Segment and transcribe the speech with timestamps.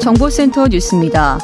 [0.00, 1.38] 정보센터 뉴스입니다.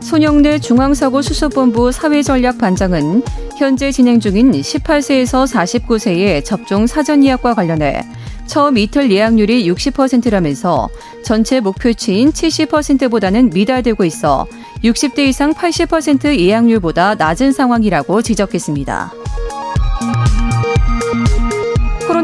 [0.00, 3.22] 손영래 중앙사고 수습본부 사회전략반장은
[3.58, 8.02] 현재 진행 중인 18세에서 49세의 접종 사전 예약과 관련해
[8.46, 10.88] 처음 이틀 예약률이 60%라면서
[11.24, 14.46] 전체 목표치인 70%보다는 미달되고 있어
[14.84, 19.12] 60대 이상 80% 예약률보다 낮은 상황이라고 지적했습니다.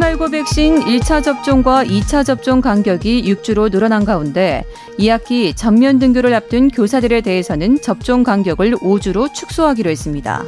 [0.02, 4.64] 코로나19 백신 1차 접종과 2차 접종 간격이 6주로 늘어난 가운데
[4.98, 10.42] 2학기 전면 등교를 앞둔 교사들에 대해서는 접종 간격을 5주로 축소하기로 했습니다.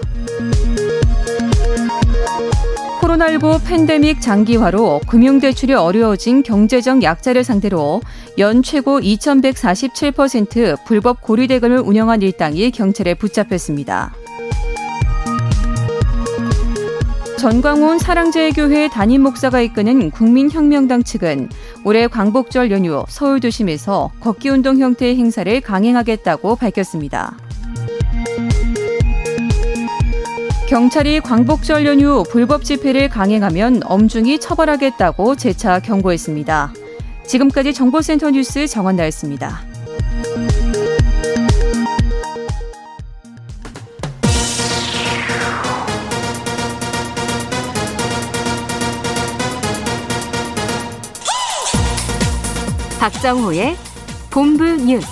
[3.00, 8.00] 코로나19 팬데믹 장기화로 금융대출이 어려워진 경제적 약자를 상대로
[8.38, 14.12] 연 최고 2147% 불법 고리대금을 운영한 일당이 경찰에 붙잡혔습니다.
[17.44, 21.50] 전광훈 사랑제일교회 담임 목사가 이끄는 국민혁명당 측은
[21.84, 27.36] 올해 광복절 연휴 서울 도심에서 걷기 운동 형태의 행사를 강행하겠다고 밝혔습니다.
[30.70, 36.72] 경찰이 광복절 연휴 불법 집회를 강행하면 엄중히 처벌하겠다고 재차 경고했습니다.
[37.26, 39.73] 지금까지 정보센터 뉴스 정원나였습니다.
[53.04, 53.76] 박정호의
[54.30, 55.06] 본부 뉴스.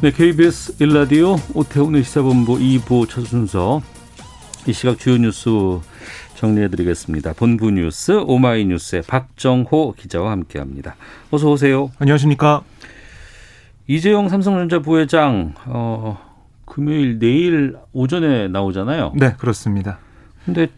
[0.00, 3.82] 네, KBS 일라디오 오태훈의 시사본부 2부 첫 순서
[4.68, 5.50] 이 시각 주요 뉴스
[6.36, 7.32] 정리해드리겠습니다.
[7.32, 10.94] 본부 뉴스 오마이뉴스의 박정호 기자와 함께합니다.
[11.32, 11.90] 어서 오세요.
[11.98, 12.62] 안녕하십니까?
[13.88, 16.16] 이재용 삼성전자 부회장 어,
[16.64, 19.14] 금요일 내일 오전에 나오잖아요.
[19.16, 19.98] 네, 그렇습니다.
[20.44, 20.68] 근데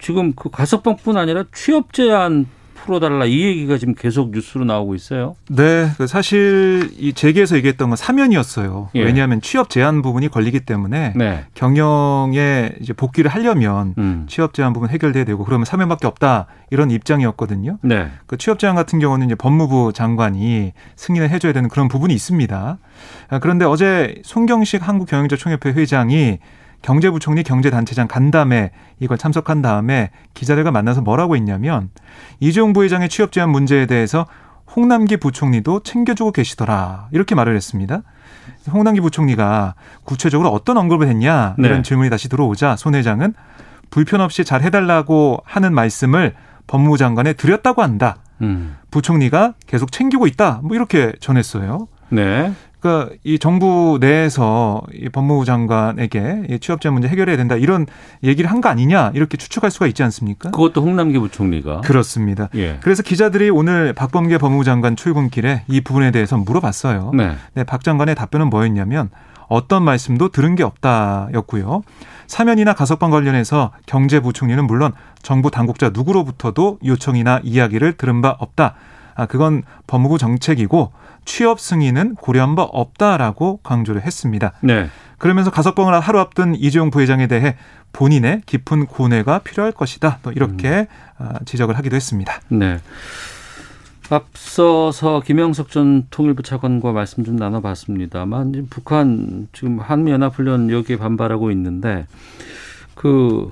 [0.00, 2.46] 지금 그 가석방뿐 아니라 취업 제한
[2.84, 5.36] 풀어달라 이 얘기가 지금 계속 뉴스로 나오고 있어요.
[5.48, 8.90] 네, 그 사실 이 재계에서 얘기했던 건 사면이었어요.
[8.94, 9.02] 예.
[9.02, 11.44] 왜냐하면 취업 제한 부분이 걸리기 때문에 네.
[11.54, 14.26] 경영에 이제 복귀를 하려면 음.
[14.28, 17.78] 취업 제한 부분 해결돼야 되고 그러면 사면밖에 없다 이런 입장이었거든요.
[17.82, 18.10] 네.
[18.26, 22.78] 그 취업 제한 같은 경우는 이제 법무부 장관이 승인을 해줘야 되는 그런 부분이 있습니다.
[23.28, 26.38] 아, 그런데 어제 송경식 한국경영자총협회 회장이
[26.84, 31.88] 경제부총리 경제단체장 간담회 이걸 참석한 다음에 기자들과 만나서 뭐라고 했냐면
[32.40, 34.26] 이재용 부회장의 취업 제한 문제에 대해서
[34.76, 38.02] 홍남기 부총리도 챙겨주고 계시더라 이렇게 말을 했습니다.
[38.70, 39.74] 홍남기 부총리가
[40.04, 41.82] 구체적으로 어떤 언급을 했냐 이런 네.
[41.82, 43.32] 질문이 다시 들어오자 손 회장은
[43.88, 46.34] 불편 없이 잘 해달라고 하는 말씀을
[46.66, 48.16] 법무부 장관에 드렸다고 한다.
[48.42, 48.76] 음.
[48.90, 50.60] 부총리가 계속 챙기고 있다.
[50.62, 51.88] 뭐 이렇게 전했어요.
[52.10, 52.52] 네.
[52.84, 57.86] 그러니까 이 정부 내에서 이 법무부 장관에게 이 취업자 문제 해결해야 된다 이런
[58.22, 60.50] 얘기를 한 거 아니냐 이렇게 추측할 수가 있지 않습니까?
[60.50, 61.80] 그것도 홍남기 부총리가.
[61.80, 62.48] 그렇습니다.
[62.54, 62.78] 예.
[62.82, 67.10] 그래서 기자들이 오늘 박범계 법무부 장관 출근길에 이 부분에 대해서 물어봤어요.
[67.14, 67.32] 네.
[67.54, 69.10] 네, 박 장관의 답변은 뭐였냐면
[69.48, 71.82] 어떤 말씀도 들은 게 없다였고요.
[72.26, 74.92] 사면이나 가석방 관련해서 경제부총리는 물론
[75.22, 78.74] 정부 당국자 누구로부터도 요청이나 이야기를 들은 바 없다.
[79.14, 80.92] 아, 그건 법무부 정책이고
[81.24, 84.52] 취업 승인은 고려한 바 없다라고 강조를 했습니다.
[84.60, 84.88] 네.
[85.18, 87.56] 그러면서 가석방을 하루 앞둔 이재용 부회장에 대해
[87.92, 90.18] 본인의 깊은 고뇌가 필요할 것이다.
[90.22, 92.40] 또 이렇게 아, 지적을 하기도 했습니다.
[92.48, 92.78] 네.
[94.10, 102.06] 앞서서 김영석 전 통일부 차관과 말씀 좀 나눠봤습니다만 북한 지금 한미연합훈련 여기에 반발하고 있는데
[102.94, 103.50] 그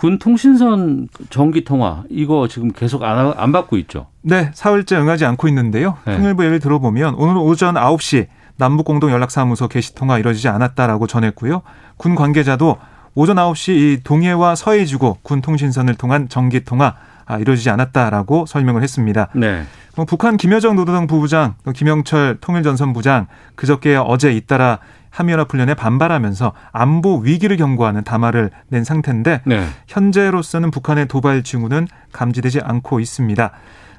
[0.00, 4.06] 군 통신선 전기 통화 이거 지금 계속 안, 안 받고 있죠.
[4.22, 5.98] 네, 사흘째 응하지 않고 있는데요.
[6.06, 6.16] 네.
[6.16, 11.60] 통일부 얘기를 들어보면 오늘 오전 9시 남북공동연락사무소 게시 통화 이뤄지지 않았다라고 전했고요.
[11.98, 12.78] 군 관계자도
[13.14, 16.94] 오전 9시 이 동해와 서해지구 군 통신선을 통한 전기 통화
[17.26, 19.28] 아, 이루어지지 않았다라고 설명을 했습니다.
[19.34, 19.64] 네.
[19.96, 24.78] 뭐 북한 김여정 노동당 부부장, 또 김영철 통일전선부장 그저께 어제 잇따라
[25.10, 29.66] 한미연합훈련에 반발하면서 안보 위기를 경고하는 담화를 낸 상태인데 네.
[29.86, 33.50] 현재로서는 북한의 도발 징후는 감지되지 않고 있습니다.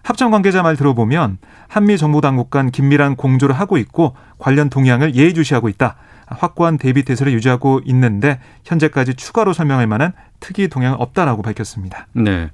[0.04, 1.38] 합참 관계자 말 들어보면
[1.68, 5.96] 한미 정보 당국 간 긴밀한 공조를 하고 있고 관련 동향을 예의주시하고 있다.
[6.26, 12.08] 확고한 대비 태세를 유지하고 있는데 현재까지 추가로 설명할 만한 특이 동향은 없다라고 밝혔습니다.
[12.14, 12.50] 네.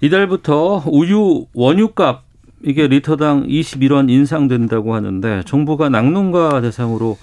[0.00, 2.24] 이달부터 우유 원유값
[2.62, 7.18] 이게 리터당 21원 인상된다고 하는데 정부가 낙농가 대상으로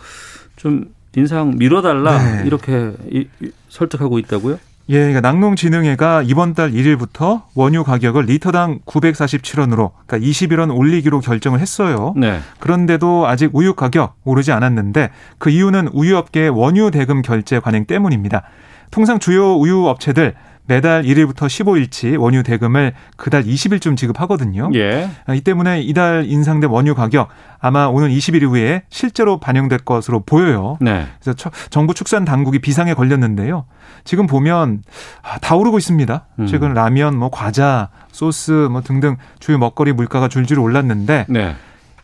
[0.62, 0.86] 좀
[1.16, 2.44] 인상 미뤄달라 네.
[2.46, 4.60] 이렇게 이- 이- 설득하고 있다고요?
[4.90, 12.14] 예, 그러니까 낙농진흥회가 이번 달 1일부터 원유 가격을 리터당 947원으로 그러니까 21원 올리기로 결정을 했어요.
[12.16, 12.40] 네.
[12.60, 15.10] 그런데도 아직 우유 가격 오르지 않았는데
[15.40, 18.44] 그 이유는 우유업계의 원유 대금 결제 관행 때문입니다.
[18.92, 20.36] 통상 주요 우유 업체들
[20.72, 24.70] 매달 1일부터 15일치 원유 대금을 그달 20일쯤 지급하거든요.
[24.76, 25.10] 예.
[25.26, 27.28] 아, 이 때문에 이달 인상된 원유 가격
[27.60, 30.78] 아마 오는 20일 이후에 실제로 반영될 것으로 보여요.
[30.80, 31.08] 네.
[31.22, 33.66] 그래서 처- 정부 축산 당국이 비상에 걸렸는데요.
[34.06, 34.84] 지금 보면
[35.24, 36.28] 아, 다 오르고 있습니다.
[36.40, 36.48] 음.
[36.48, 41.56] 최근 라면, 뭐 과자, 소스 뭐 등등 주요 먹거리 물가가 줄줄 올랐는데 네.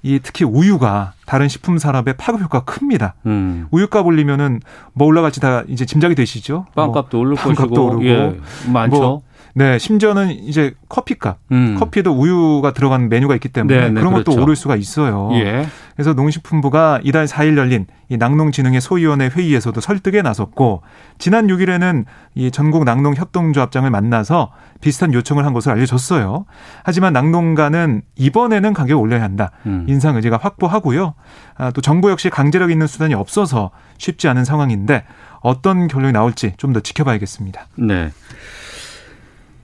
[0.07, 3.15] 이 특히 우유가 다른 식품 산업에 파급 효과가 큽니다.
[3.25, 3.67] 음.
[3.71, 4.61] 우유값 올리면은
[4.93, 6.65] 뭐 올라갈지 다 이제 짐작이 되시죠?
[6.75, 8.05] 뭐, 빵값도 오를 빵값도 것이고 오르고.
[8.05, 8.39] 예.
[8.71, 8.97] 많죠.
[8.97, 9.21] 뭐
[9.53, 11.75] 네, 심지어는 이제 커피값, 음.
[11.79, 14.43] 커피도 우유가 들어간 메뉴가 있기 때문에 네, 네, 그런 것도 그렇죠.
[14.43, 15.29] 오를 수가 있어요.
[15.33, 15.67] 예.
[15.97, 20.83] 그래서 농식품부가 이달 4일 열린 이 낙농진흥회 소위원회 회의에서도 설득에 나섰고
[21.17, 22.05] 지난 6일에는
[22.35, 26.45] 이 전국 낙농 협동조합장을 만나서 비슷한 요청을 한 것으로 알려졌어요.
[26.83, 29.49] 하지만 낙농가는 이번에는 가격 을 올려야 한다.
[29.65, 29.85] 음.
[29.89, 31.15] 인상 의지가 확보하고요.
[31.57, 35.03] 아, 또 정부 역시 강제력 있는 수단이 없어서 쉽지 않은 상황인데
[35.41, 37.65] 어떤 결론이 나올지 좀 더 지켜봐야겠습니다.
[37.77, 38.11] 네.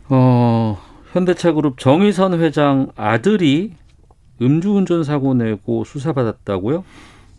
[0.09, 0.79] 어,
[1.11, 3.75] 현대차그룹 정의선 회장 아들이
[4.43, 6.83] 음주운전 사고 내고 수사받았다고요?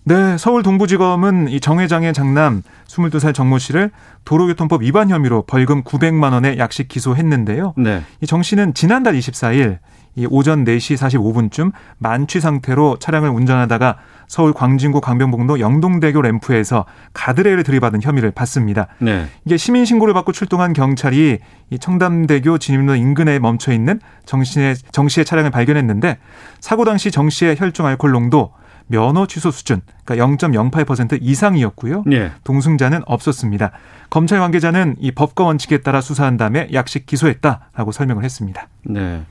[0.06, 3.90] 네, 서울 동부지검은 이 정 회장의 장남 22살 정모 씨를
[4.26, 7.72] 도로교통법 위반 혐의로 벌금 900만 원에 약식 기소했는데요.
[7.78, 8.02] 네.
[8.20, 9.78] 이정 씨는 지난달 24일
[10.16, 13.96] 이 오전 4시 45분쯤 만취 상태로 차량을 운전하다가
[14.26, 18.86] 서울 광진구 강변북로 영동대교 램프에서 가드레일을 들이받은 혐의를 받습니다.
[18.98, 19.26] 네.
[19.44, 21.38] 이게 시민 신고를 받고 출동한 경찰이
[21.70, 26.18] 이 청담대교 진입로 인근에 멈춰 있는 정 씨의 정 씨의 차량을 발견했는데
[26.60, 28.52] 사고 당시 정 씨의 혈중 알코올 농도
[28.86, 32.04] 면허 취소 수준 그러니까 0.08% 이상이었고요.
[32.12, 32.32] 예.
[32.44, 33.72] 동승자는 없었습니다.
[34.10, 38.68] 검찰 관계자는 이 법과 원칙에 따라 수사한 다음에 약식 기소했다라고 설명을 했습니다.
[38.84, 39.22] 네.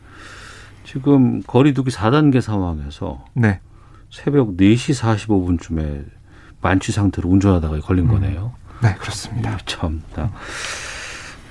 [0.84, 3.60] 지금 거리두기 4단계 상황에서 네.
[4.12, 6.06] 새벽 4시 45분쯤에
[6.62, 8.52] 만취 상태로 운전하다가 걸린 거네요.
[8.82, 9.58] 네, 그렇습니다.
[9.66, 10.02] 참.
[10.16, 10.32] 나.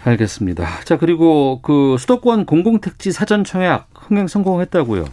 [0.04, 0.66] 알겠습니다.
[0.84, 5.04] 자, 그리고 그 수도권 공공택지 사전 청약 흥행 성공했다고요.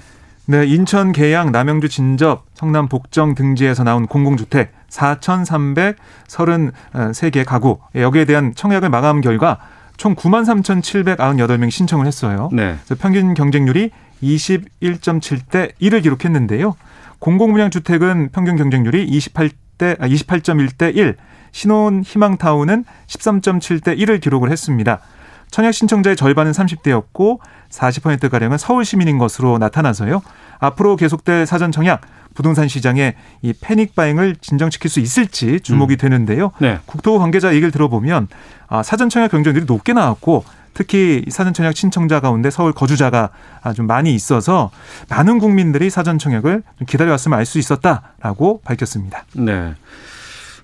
[0.45, 8.55] 네, 인천 계양, 남양주 진접, 성남 복정 등지에서 나온 공공주택 4,333개 가구 예, 여기에 대한
[8.55, 9.59] 청약을 마감 결과
[9.99, 12.49] 총 93,798명 신청을 했어요.
[12.53, 12.77] 네.
[12.85, 13.91] 그래서 평균 경쟁률이
[14.23, 16.75] 21.7대 1을 기록했는데요.
[17.19, 21.17] 공공분양 주택은 평균 경쟁률이 28대 아, 28.1대 1,
[21.51, 25.01] 신혼 희망타운은 13.7대 1을 기록을 했습니다.
[25.51, 30.21] 청약 신청자의 절반은 30대였고 40%가량은 서울 시민인 것으로 나타나서요.
[30.59, 32.01] 앞으로 계속될 사전 청약
[32.39, 36.53] 부동산 시장에 이 패닉 바잉을 진정시킬 수 있을지 주목이 되는데요.
[36.59, 36.79] 네.
[36.85, 38.29] 국토부 관계자 얘기를 들어보면
[38.69, 43.31] 아, 사전 청약 경쟁률이 높게 나왔고 특히 이 사전 청약 신청자 가운데 서울 거주자가
[43.61, 44.71] 아, 좀 많이 있어서
[45.09, 49.25] 많은 국민들이 사전 청약을 좀 기다려왔으면 알수 있었다라고 밝혔습니다.
[49.33, 49.73] 네.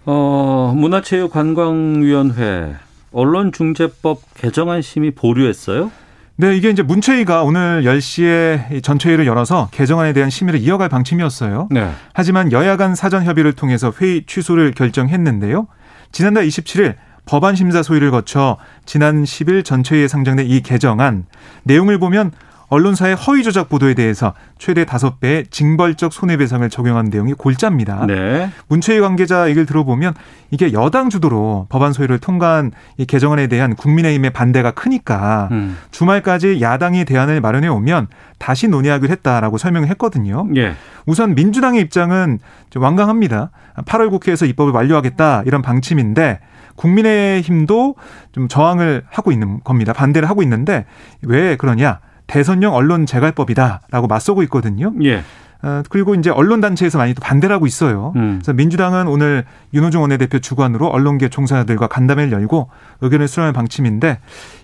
[0.06, 2.74] 어, 문화체육관광위원회
[3.12, 5.92] 언론중재법 개정안 심의 보류했어요?
[6.38, 11.70] 네, 이게 이제 문체위가 오늘 10시에 전체회의를 열어서 개정안에 대한 심의를 이어갈 방침이었어요.
[11.72, 11.92] 네.
[12.14, 15.68] 하지만 여야 간 사전 협의를 통해서 회의 취소를 결정했는데요.
[16.12, 21.26] 지난달 27일 법안 심사 소위를 거쳐 지난 10일 전체회의에 상정된 이 개정안
[21.64, 22.32] 내용을 보면
[22.76, 28.06] 언론사의 허위 조작 보도에 대해서 최대 5배의 징벌적 손해배상을 적용한 내용이 골자입니다.
[28.06, 28.50] 네.
[28.68, 30.14] 문체위 관계자 얘기를 들어보면
[30.52, 35.78] 이게 여당 주도로 법안 소위를 통과한 이 개정안에 대한 국민의힘의 반대가 크니까 음.
[35.92, 38.08] 주말까지 야당이 대안을 마련해 오면
[38.40, 40.46] 다시 논의하기로 했다라고 설명을 했거든요.
[40.58, 40.76] 예.
[41.06, 42.40] 우선 민주당의 입장은
[42.70, 43.52] 좀 완강합니다.
[43.86, 46.40] 8월 국회에서 입법을 완료하겠다 이런 방침인데
[46.76, 47.96] 국민의힘도
[48.34, 49.94] 좀 저항을 하고 있는 겁니다.
[49.94, 50.86] 반대를 하고 있는데
[51.22, 52.00] 왜 그러냐?
[52.28, 54.94] 대선용 언론 재갈법이다라고 맞서고 있거든요.
[55.04, 55.24] 예.
[55.62, 58.14] 어, 그리고 이제 언론 단체에서 많이 또 반대를 하고 있어요.
[58.18, 58.36] 음.
[58.36, 62.70] 그래서 민주당은 오늘 윤호중 원내대표 주관으로 언론계 종사자들과 간담회를 열고
[63.02, 64.20] 의견을 수렴할 방침인데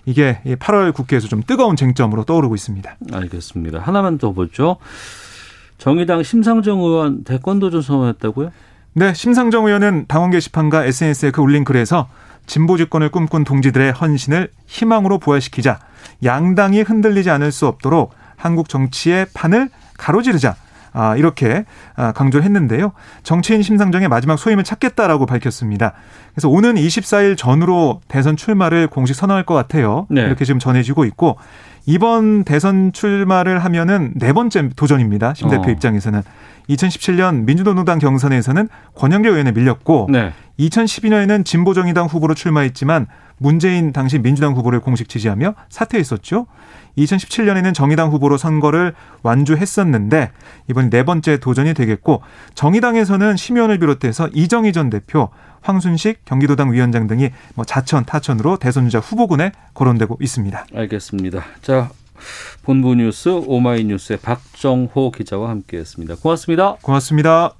[0.06, 2.96] 이게 8월 국회에서 좀 뜨거운 쟁점으로 떠오르고 있습니다.
[3.12, 3.80] 알겠습니다.
[3.80, 4.76] 하나만 더 보죠.
[5.78, 8.52] 정의당 심상정 의원 대권 도전 선언했다고요?
[8.94, 12.08] 네, 심상정 의원은 당원 게시판과 SNS에 그 올린 글에서
[12.52, 15.78] 진보 집권을 꿈꾼 동지들의 헌신을 희망으로 부활시키자
[16.22, 20.54] 양당이 흔들리지 않을 수 없도록 한국 정치의 판을 가로지르자
[20.92, 21.64] 아, 이렇게
[21.96, 22.92] 아, 강조를 했는데요.
[23.22, 25.94] 정치인 심상정의 마지막 소임을 찾겠다라고 밝혔습니다.
[26.34, 30.06] 그래서 오는 24일 전후로 대선 출마를 공식 선언할 것 같아요.
[30.10, 30.20] 네.
[30.20, 31.38] 이렇게 지금 전해지고 있고
[31.86, 35.32] 이번 대선 출마를 하면은 네 번째 도전입니다.
[35.32, 35.70] 심 대표 어.
[35.70, 36.22] 입장에서는
[36.68, 40.32] 2017년 민주노동당 경선에서는 권영계 의원에 밀렸고 네.
[40.58, 43.06] 2012년에는 진보정의당 후보로 출마했지만
[43.38, 46.46] 문재인 당시 민주당 후보를 공식 지지하며 사퇴했었죠.
[46.98, 50.30] 2017년에는 정의당 후보로 선거를 완주했었는데
[50.68, 52.22] 이번 네 번째 도전이 되겠고
[52.54, 55.30] 정의당에서는 심의원을 비롯해서 이정희 전 대표,
[55.62, 60.66] 황순식 경기도당 위원장 등이 뭐 자천 타천으로 대선주자 후보군에 거론되고 있습니다.
[60.74, 61.44] 알겠습니다.
[61.62, 61.90] 자,
[62.62, 66.16] 본부 뉴스 오마이뉴스의 박정호 기자와 함께했습니다.
[66.16, 66.76] 고맙습니다.
[66.82, 67.54] 고맙습니다.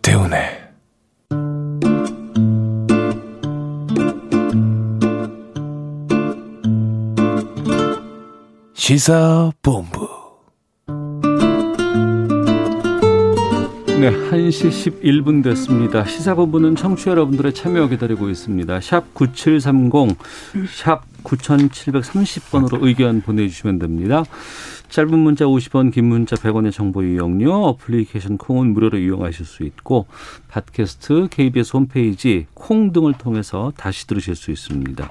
[0.00, 0.60] 오태훈의
[8.74, 10.08] 시사본부
[14.00, 16.06] 네, 1시 11분 됐습니다.
[16.06, 18.80] 시사본부는 청취자 여러분들의 참여 기다리고 있습니다.
[18.80, 20.16] 샵 9730,
[20.74, 24.24] 샵 9730번으로 의견 보내주시면 됩니다.
[24.90, 30.06] 짧은 문자 50원, 긴 문자 100원의 정보 이용료, 어플리케이션 콩은 무료로 이용하실 수 있고
[30.48, 35.10] 팟캐스트, KBS 홈페이지, 콩 등을 통해서 다시 들으실 수 있습니다.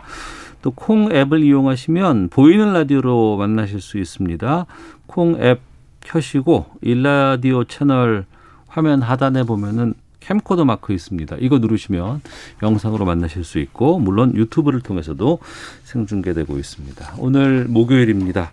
[0.61, 4.65] 또 콩 앱을 이용하시면 보이는 라디오로 만나실 수 있습니다.
[5.07, 5.61] 콩 앱
[6.01, 8.25] 켜시고 일라디오 채널
[8.67, 11.37] 화면 하단에 보면은 캠코더 마크 있습니다.
[11.39, 12.21] 이거 누르시면
[12.61, 15.39] 영상으로 만나실 수 있고 물론 유튜브를 통해서도
[15.85, 17.13] 생중계되고 있습니다.
[17.17, 18.51] 오늘 목요일입니다.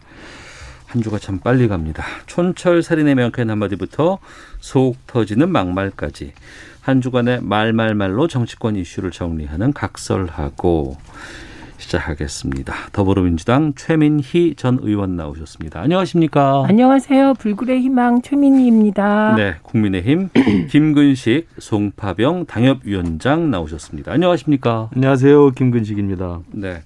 [0.96, 2.04] 한 주가 참 빨리 갑니다.
[2.24, 4.16] 촌철 살인의 명쾌한 한마디부터
[4.60, 6.32] 속 터지는 막말까지
[6.80, 10.96] 한 주간의 말말말로 정치권 이슈를 정리하는 각설하고
[11.76, 12.72] 시작하겠습니다.
[12.92, 15.82] 더불어민주당 최민희 전 의원 나오셨습니다.
[15.82, 16.64] 안녕하십니까?
[16.66, 17.34] 안녕하세요.
[17.34, 19.34] 불굴의 희망 최민희입니다.
[19.36, 20.30] 네, 국민의힘
[20.70, 24.12] 김근식 송파병 당협위원장 나오셨습니다.
[24.12, 24.88] 안녕하십니까?
[24.94, 25.50] 안녕하세요.
[25.50, 26.40] 김근식입니다.
[26.52, 26.80] 네.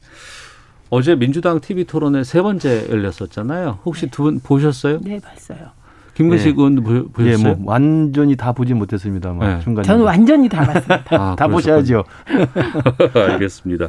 [0.90, 3.78] 어제 민주당 TV 토론회 세 번째 열렸었잖아요.
[3.84, 4.98] 혹시 두분 보셨어요?
[5.02, 5.70] 네, 봤어요.
[6.14, 6.54] 김근식 네.
[6.56, 7.54] 의원도 보- 예, 보셨어요?
[7.56, 9.32] 뭐 완전히 다 보진 못했습니다.
[9.40, 9.60] 네.
[9.62, 11.04] 중간 저는 완전히 다 봤습니다.
[11.16, 12.04] 아, 다 보셔야죠.
[13.14, 13.88] 알겠습니다.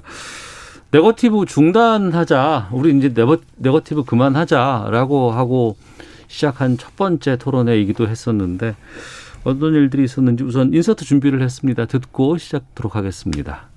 [0.91, 2.69] 네거티브 중단하자.
[2.71, 5.75] 우리 이제 네거, 네거티브 그만하자라고 하고
[6.27, 8.75] 시작한 첫 번째 토론회이기도 했었는데
[9.43, 11.85] 어떤 일들이 있었는지 우선 인서트 준비를 했습니다.
[11.85, 13.69] 듣고 시작 하도록 하겠습니다.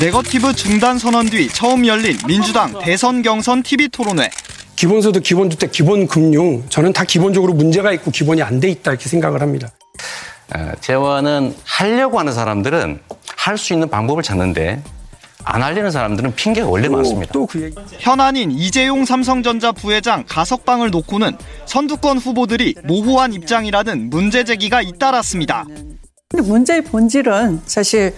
[0.00, 4.30] 네거티브 중단 선언 뒤 처음 열린 민주당 대선 경선 TV 토론회.
[4.76, 9.68] 기본소득, 기본주택, 기본금융 저는 다 기본적으로 문제가 있고 기본이 안 돼 있다 이렇게 생각을 합니다.
[10.54, 13.00] 어, 재원은 하려고 하는 사람들은
[13.36, 14.82] 할 수 있는 방법을 찾는데
[15.44, 17.32] 안 하려는 사람들은 핑계가 원래 많습니다.
[17.32, 17.74] 또그 얘기.
[17.98, 21.36] 현안인 이재용 삼성전자 부회장 가석방을 놓고는
[21.66, 25.64] 선두권 후보들이 모호한 입장이라는 문제 제기가 잇따랐습니다.
[26.28, 28.12] 근데 문제의 본질은 사실 어,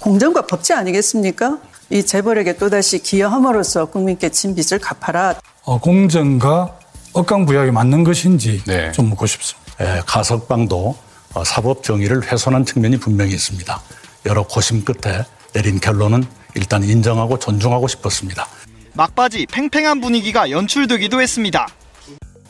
[0.00, 1.58] 공정과 법치 아니겠습니까?
[1.90, 5.34] 이 재벌에게 또다시 기여함으로써 국민께 진 빚을 갚아라.
[5.64, 6.78] 어, 공정과
[7.12, 9.70] 억강부약이 맞는 것인지 좀 묻고 싶습니다.
[9.80, 10.96] 예, 가석방도
[11.34, 13.80] 어, 사법 정의를 훼손한 측면이 분명히 있습니다.
[14.26, 18.46] 여러 고심 끝에 내린 결론은 일단 인정하고 존중하고 싶었습니다.
[18.94, 21.66] 막바지 팽팽한 분위기가 연출되기도 했습니다.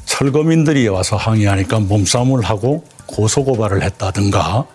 [0.04, 4.66] 철거민들이 와서 항의하니까 몸싸움을 하고 고소고발을 했다든가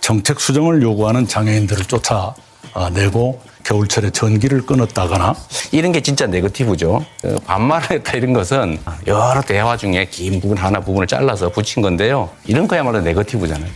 [0.00, 5.34] 정책 수정을 요구하는 장애인들을 쫓아내고 겨울철에 전기를 끊었다거나
[5.72, 7.04] 이런 게 진짜 네거티브죠.
[7.24, 12.28] 어, 반말을 했다 이런 것은 여러 대화 중에 긴 부분 하나 부분을 잘라서 붙인 건데요.
[12.46, 13.70] 이런 거야말로 네거티브잖아요.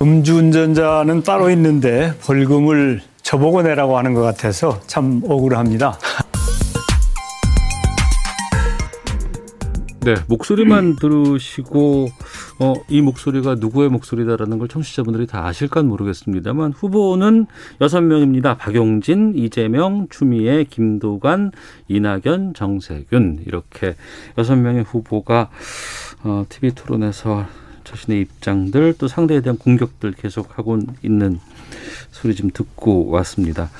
[0.00, 5.98] 음주운전자는 따로 있는데 벌금을 저보고 내라고 하는 것 같아서 참 억울합니다.
[10.04, 12.08] 네, 목소리만 들으시고
[12.58, 17.46] 어, 이 목소리가 누구의 목소리다라는 걸 청취자분들이 다 아실까 모르겠습니다만 후보는
[17.80, 18.58] 여섯 명입니다.
[18.58, 21.52] 박용진, 이재명, 추미애, 김도관,
[21.88, 23.94] 이낙연, 정세균 이렇게
[24.36, 25.48] 여섯 명의 후보가
[26.24, 27.46] 어, TV 토론에서
[27.94, 31.38] 자신의 입장들 또 상대에 대한 공격들 계속하고 있는
[32.10, 33.70] 소리 좀 듣고 왔습니다.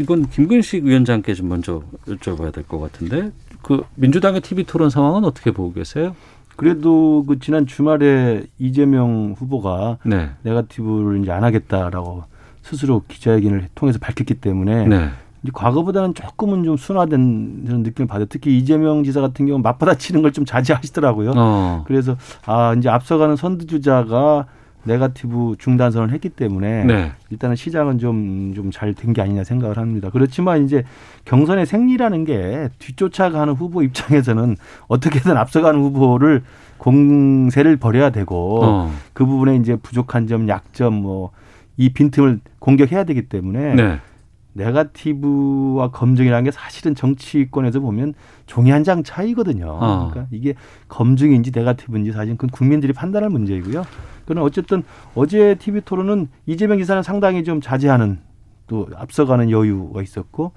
[0.00, 3.30] 이건 김근식 위원장께 좀 먼저 여쭤봐야 될 것 같은데
[3.62, 6.16] 그 민주당의 TV 토론 상황은 어떻게 보고 계세요?
[6.56, 10.30] 그래도 그 지난 주말에 이재명 후보가 네.
[10.42, 12.24] 네가티브를 이제 안 하겠다라고
[12.62, 15.10] 스스로 기자회견을 통해서 밝혔기 때문에 네.
[15.52, 18.26] 과거보다는 조금은 좀 순화된 그런 느낌을 받아요.
[18.28, 21.32] 특히 이재명 지사 같은 경우는 맞받아치는 걸 좀 자제하시더라고요.
[21.36, 21.84] 어.
[21.86, 22.16] 그래서
[22.46, 24.46] 아 이제 앞서가는 선두주자가
[24.84, 27.12] 네가티브 중단 선언을 했기 때문에 네.
[27.30, 30.08] 일단은 시장은 좀 좀 잘 된 게 아니냐 생각을 합니다.
[30.12, 30.84] 그렇지만 이제
[31.24, 34.56] 경선의 생리라는 게 뒤쫓아가는 후보 입장에서는
[34.88, 36.42] 어떻게든 앞서가는 후보를
[36.78, 38.92] 공세를 벌여야 되고 어.
[39.12, 41.30] 그 부분에 이제 부족한 점, 약점 뭐
[41.76, 43.98] 이 빈틈을 공격해야 되기 때문에 네.
[44.54, 48.14] 네가티브와 검증이라는 게 사실은 정치권에서 보면
[48.46, 49.66] 종이 한 장 차이거든요.
[49.68, 50.08] 어.
[50.10, 50.54] 그러니까 이게
[50.88, 53.84] 검증인지 네가티브인지 사실 그건 국민들이 판단할 문제이고요.
[54.24, 54.82] 그러나 어쨌든
[55.14, 58.18] 어제 TV 토론은 이재명 기사는 상당히 좀 자제하는
[58.66, 60.52] 또 앞서가는 여유가 있었고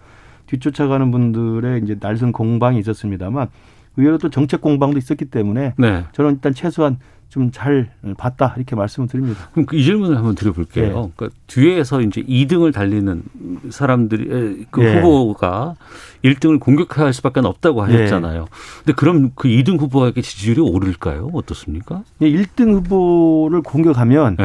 [0.45, 3.49] 뒤쫓아가는 분들의 이제 날선 공방이 있었습니다만
[3.97, 6.03] 의외로 또 정책 공방도 있었기 때문에 네.
[6.13, 6.97] 저는 일단 최소한
[7.33, 9.49] 좀 잘 봤다 이렇게 말씀을 드립니다.
[9.51, 10.85] 그럼 그 이 질문을 한번 드려볼게요.
[10.85, 10.91] 네.
[11.15, 13.23] 그러니까 뒤에서 이제 2등을 달리는
[13.69, 15.01] 사람들이 그 네.
[15.01, 15.75] 후보가
[16.23, 18.41] 1등을 공격할 수밖에 없다고 하셨잖아요.
[18.41, 18.47] 네.
[18.79, 21.29] 근데 그럼 그 2등 후보에게 지지율이 오를까요?
[21.33, 22.03] 어떻습니까?
[22.21, 24.37] 1등 후보를 공격하면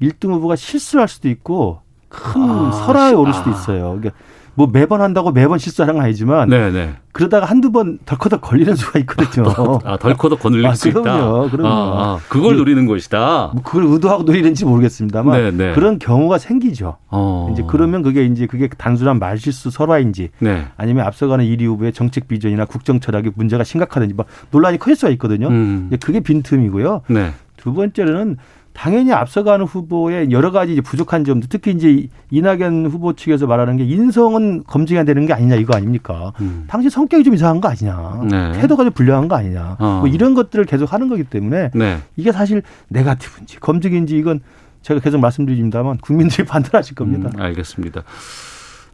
[0.00, 3.98] 1등 후보가 실수할 수도 있고 큰 아, 설화에 오를 수도 있어요.
[4.00, 4.10] 그러니까
[4.56, 6.94] 뭐 매번 한다고 매번 실수하는 건 아니지만 네네.
[7.12, 9.80] 그러다가 한두 번 덜커덕 걸리는 수가 있거든요.
[9.84, 11.56] 아, 덜커덕 걸릴 아, 수 그럼요, 있다.
[11.56, 11.68] 그럼요.
[11.68, 13.50] 아, 아, 그걸 그, 노리는 것이다.
[13.52, 15.74] 뭐 그걸 의도하고 노리는지 모르겠습니다만 네네.
[15.74, 16.96] 그런 경우가 생기죠.
[17.08, 17.50] 어.
[17.52, 20.66] 이제 그러면 그게 이제 그게 단순한 말실수 설화인지 네.
[20.76, 25.48] 아니면 앞서가는 1위 후보의 정책 비전이나 국정 철학이 문제가 심각하든지 뭐 논란이 커질 수가 있거든요.
[25.48, 25.90] 음.
[26.02, 27.02] 그게 빈틈이고요.
[27.08, 27.32] 네.
[27.56, 28.36] 두 번째는
[28.76, 33.84] 당연히 앞서가는 후보의 여러 가지 이제 부족한 점도 특히 이제 이낙연 후보 측에서 말하는 게
[33.84, 36.34] 인성은 검증해야 되는 게 아니냐 이거 아닙니까?
[36.40, 36.64] 음.
[36.68, 38.20] 당신 성격이 좀 이상한 거 아니냐?
[38.30, 38.52] 네.
[38.60, 39.76] 태도가 좀 불량한 거 아니냐?
[39.80, 39.98] 어.
[40.00, 41.96] 뭐 이런 것들을 계속 하는 거기 때문에 네.
[42.16, 44.40] 이게 사실 네가티브인지 검증인지 이건
[44.82, 47.30] 제가 계속 말씀드립니다만 국민들이 판단하실 겁니다.
[47.34, 48.02] 음, 알겠습니다.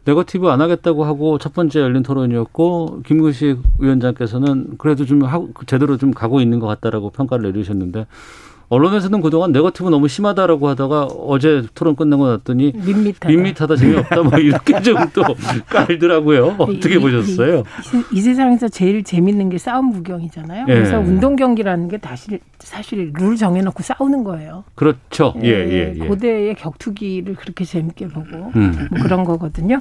[0.05, 6.11] 네거티브 안 하겠다고 하고 첫 번째 열린 토론이었고 김구식 위원장께서는 그래도 좀 하고 제대로 좀
[6.11, 8.05] 가고 있는 것 같다라고 평가를 내리셨는데
[8.73, 14.81] 언론에서는 그동안 네거티브 너무 심하다라고 하다가 어제 토론 끝나고 났더니 밋밋하다, 밋밋하다 재미없다 뭐 이렇게
[14.81, 15.23] 좀 또
[15.69, 16.55] 깔더라고요.
[16.57, 17.63] 어떻게 이, 보셨어요?
[18.11, 20.65] 이, 이, 세상에서 제일 재밌는 게 싸움 구경이잖아요.
[20.67, 20.73] 예.
[20.73, 24.63] 그래서 운동 경기라는 게 사실 사실 룰 정해놓고 싸우는 거예요.
[24.75, 25.33] 그렇죠.
[25.43, 26.07] 예, 예, 예.
[26.07, 28.87] 고대의 격투기를 그렇게 재밌게 보고 음.
[28.91, 29.79] 뭐 그런 거거든요.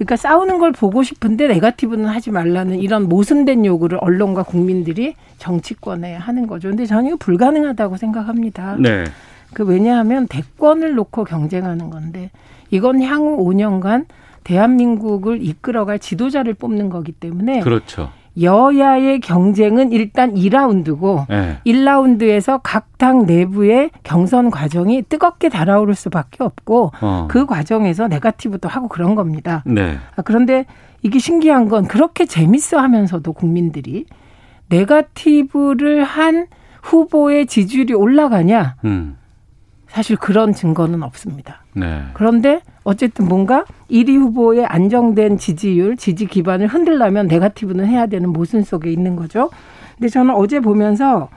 [0.00, 6.46] 그러니까 싸우는 걸 보고 싶은데 네가티브는 하지 말라는 이런 모순된 요구를 언론과 국민들이 정치권에 하는
[6.46, 6.70] 거죠.
[6.70, 8.76] 근데 저는 이거 불가능하다고 생각합니다.
[8.78, 9.04] 네.
[9.52, 12.30] 그 왜냐하면 대권을 놓고 경쟁하는 건데
[12.70, 14.06] 이건 향후 5년간
[14.42, 18.10] 대한민국을 이끌어갈 지도자를 뽑는 거기 때문에 그렇죠.
[18.40, 21.58] 여야의 경쟁은 일단 2라운드고 네.
[21.64, 27.28] 1라운드에서 각 당 내부의 경선 과정이 뜨겁게 달아오를 수밖에 없고 어.
[27.30, 29.64] 그 과정에서 네가티브도 하고 그런 겁니다.
[29.64, 29.96] 네.
[30.16, 30.66] 아, 그런데
[31.00, 34.04] 이게 신기한 건 그렇게 재밌어 하면서도 국민들이
[34.68, 36.46] 네가티브를 한
[36.82, 38.76] 후보의 지지율이 올라가냐?
[38.84, 39.16] 음.
[39.90, 41.64] 사실 그런 증거는 없습니다.
[41.74, 42.02] 네.
[42.14, 48.90] 그런데 어쨌든 뭔가 1위 후보의 안정된 지지율, 지지 기반을 흔들려면 네가티브는 해야 되는 모순 속에
[48.90, 49.50] 있는 거죠.
[49.98, 51.28] 근데 저는 어제 보면서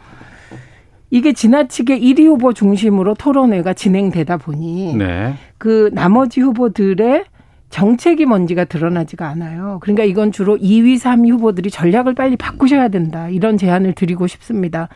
[1.10, 5.34] 이게 지나치게 1위 후보 중심으로 토론회가 진행되다 보니 네.
[5.58, 7.26] 그 나머지 후보들의
[7.72, 9.80] 정책이 뭔지가 드러나지가 않아요.
[9.82, 13.30] 그러니까 이건 주로 2위, 3위 후보들이 전략을 빨리 바꾸셔야 된다.
[13.30, 14.90] 이런 제안을 드리고 싶습니다.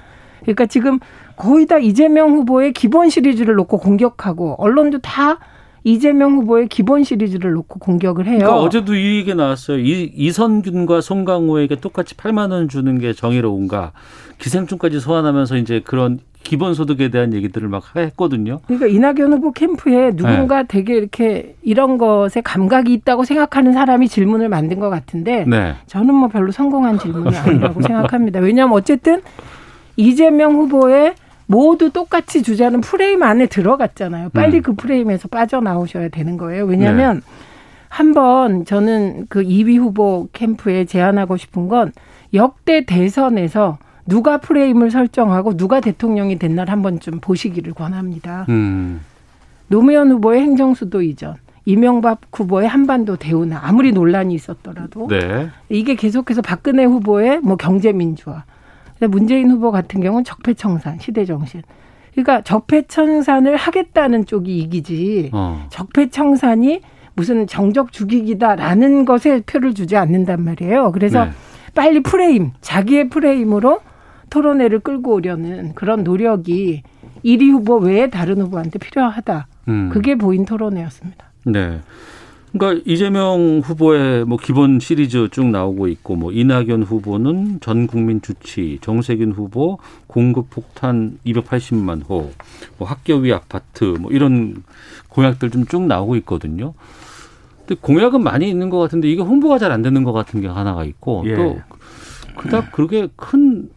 [0.47, 0.99] 그러니까 지금
[1.35, 5.39] 거의 다 이재명 후보의 기본 시리즈를 놓고 공격하고 언론도 다
[5.83, 8.37] 이재명 후보의 기본 시리즈를 놓고 공격을 해요.
[8.39, 9.79] 그러니까 어제도 이 얘기 나왔어요.
[9.79, 13.91] 이, 이선균과 송강호에게 똑같이 8만 원 주는 게 정의로운가?
[14.37, 18.59] 기생충까지 소환하면서 이제 그런 기본소득에 대한 얘기들을 막 했거든요.
[18.67, 20.67] 그러니까 이낙연 후보 캠프에 누군가 네.
[20.67, 25.75] 되게 이렇게 이런 것에 감각이 있다고 생각하는 사람이 질문을 만든 것 같은데 네.
[25.87, 28.39] 저는 뭐 별로 성공한 질문이 아니라고 생각합니다.
[28.39, 29.21] 왜냐하면 어쨌든
[29.97, 31.15] 이재명 후보의
[31.47, 34.29] 모두 똑같이 주자는 프레임 안에 들어갔잖아요.
[34.29, 34.61] 빨리 음.
[34.61, 36.65] 그 프레임에서 빠져나오셔야 되는 거예요.
[36.65, 37.21] 왜냐하면 네.
[37.89, 41.91] 한번 저는 그 2위 후보 캠프에 제안하고 싶은 건
[42.33, 48.45] 역대 대선에서 누가 프레임을 설정하고 누가 대통령이 된 날 한번 좀 보시기를 권합니다.
[48.49, 49.01] 음.
[49.69, 55.49] 노무현 후보의 행정수도 이전, 이명박 후보의 한반도 대우나 아무리 논란이 있었더라도 네.
[55.69, 58.43] 이게 계속해서 박근혜 후보의 뭐 경제민주화,
[59.05, 61.61] 문재인 후보 같은 경우는 적폐청산, 시대정신.
[62.13, 65.67] 그러니까 적폐청산을 하겠다는 쪽이 이기지 어.
[65.69, 66.81] 적폐청산이
[67.15, 70.91] 무슨 정적 죽이기다라는 것에 표를 주지 않는단 말이에요.
[70.91, 71.31] 그래서 네.
[71.75, 73.81] 빨리 프레임, 자기의 프레임으로
[74.29, 76.83] 토론회를 끌고 오려는 그런 노력이
[77.23, 79.47] 1위 후보 외에 다른 후보한테 필요하다.
[79.67, 79.89] 음.
[79.91, 81.31] 그게 보인 토론회였습니다.
[81.45, 81.79] 네.
[82.57, 88.79] 그러니까 이재명 후보의 뭐 기본 시리즈 쭉 나오고 있고 뭐 이낙연 후보는 전 국민 주치,
[88.81, 92.31] 정세균 후보 공급 폭탄 280만 호,
[92.77, 94.63] 뭐 학교 위 아파트 뭐 이런
[95.09, 96.73] 공약들 좀 쭉 나오고 있거든요.
[97.59, 100.85] 근데 공약은 많이 있는 것 같은데 이게 홍보가 잘 안 되는 것 같은 게 하나가
[100.85, 101.35] 있고 예.
[101.35, 101.59] 또
[102.37, 103.69] 그닥 그렇게 큰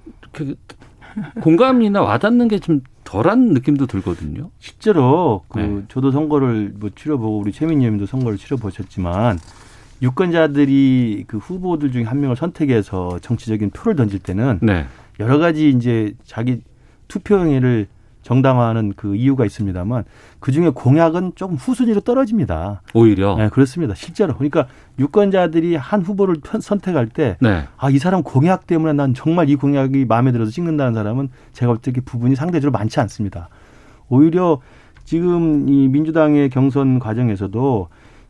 [1.40, 4.50] 공감이나 와닿는 게 좀 덜한 느낌도 들거든요.
[4.60, 5.82] 실제로 그 네.
[5.88, 9.36] 저도 선거를 뭐 치러보고 우리 최민님도 선거를 치러보셨지만
[10.00, 14.86] 유권자들이 그 후보들 중에 한 명을 선택해서 정치적인 표를 던질 때는 네.
[15.18, 16.62] 여러 가지 이제 자기
[17.08, 17.88] 투표 행위를
[18.22, 20.04] 정당화하는 그 이유가 있습니다만
[20.38, 22.83] 그 중에 공약은 조금 후순위로 떨어집니다.
[22.94, 23.37] 오히려.
[23.37, 23.94] 네, 그렇습니다.
[23.94, 24.35] 실제로.
[24.35, 24.66] 그러니까
[24.98, 27.64] 유권자들이 한 후보를 선택할 때, 네.
[27.76, 32.02] 아, 이 사람 공약 때문에 난 정말 이 공약이 마음에 들어서 찍는다는 사람은 제가 볼때그
[32.04, 33.48] 부분이 상대적으로 많지 않습니다.
[34.09, 34.61] 오히려
[35.04, 37.88] 지금 이 민주당의 경선 과정에서도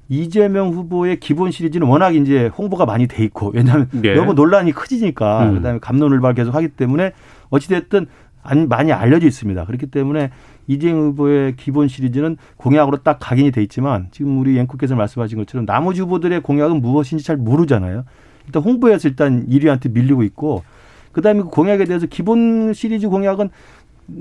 [0.09, 4.15] 이재명 후보의 기본 시리즈는 워낙 이제 홍보가 많이 돼 있고 왜냐하면 네.
[4.15, 5.55] 너무 논란이 커지니까 음.
[5.55, 7.13] 그다음에 감론을박 계속 하기 때문에
[7.51, 8.07] 어찌됐든
[8.69, 9.65] 많이 알려져 있습니다.
[9.65, 10.31] 그렇기 때문에
[10.67, 16.01] 이재명 후보의 기본 시리즈는 공약으로 딱 각인이 돼 있지만 지금 우리 앵커께서 말씀하신 것처럼 나머지
[16.01, 18.05] 후보들의 공약은 무엇인지 잘 모르잖아요.
[18.47, 20.63] 일단 홍보에서 일단 1위한테 밀리고 있고
[21.13, 23.51] 그다음에 그 공약에 대해서 기본 시리즈 공약은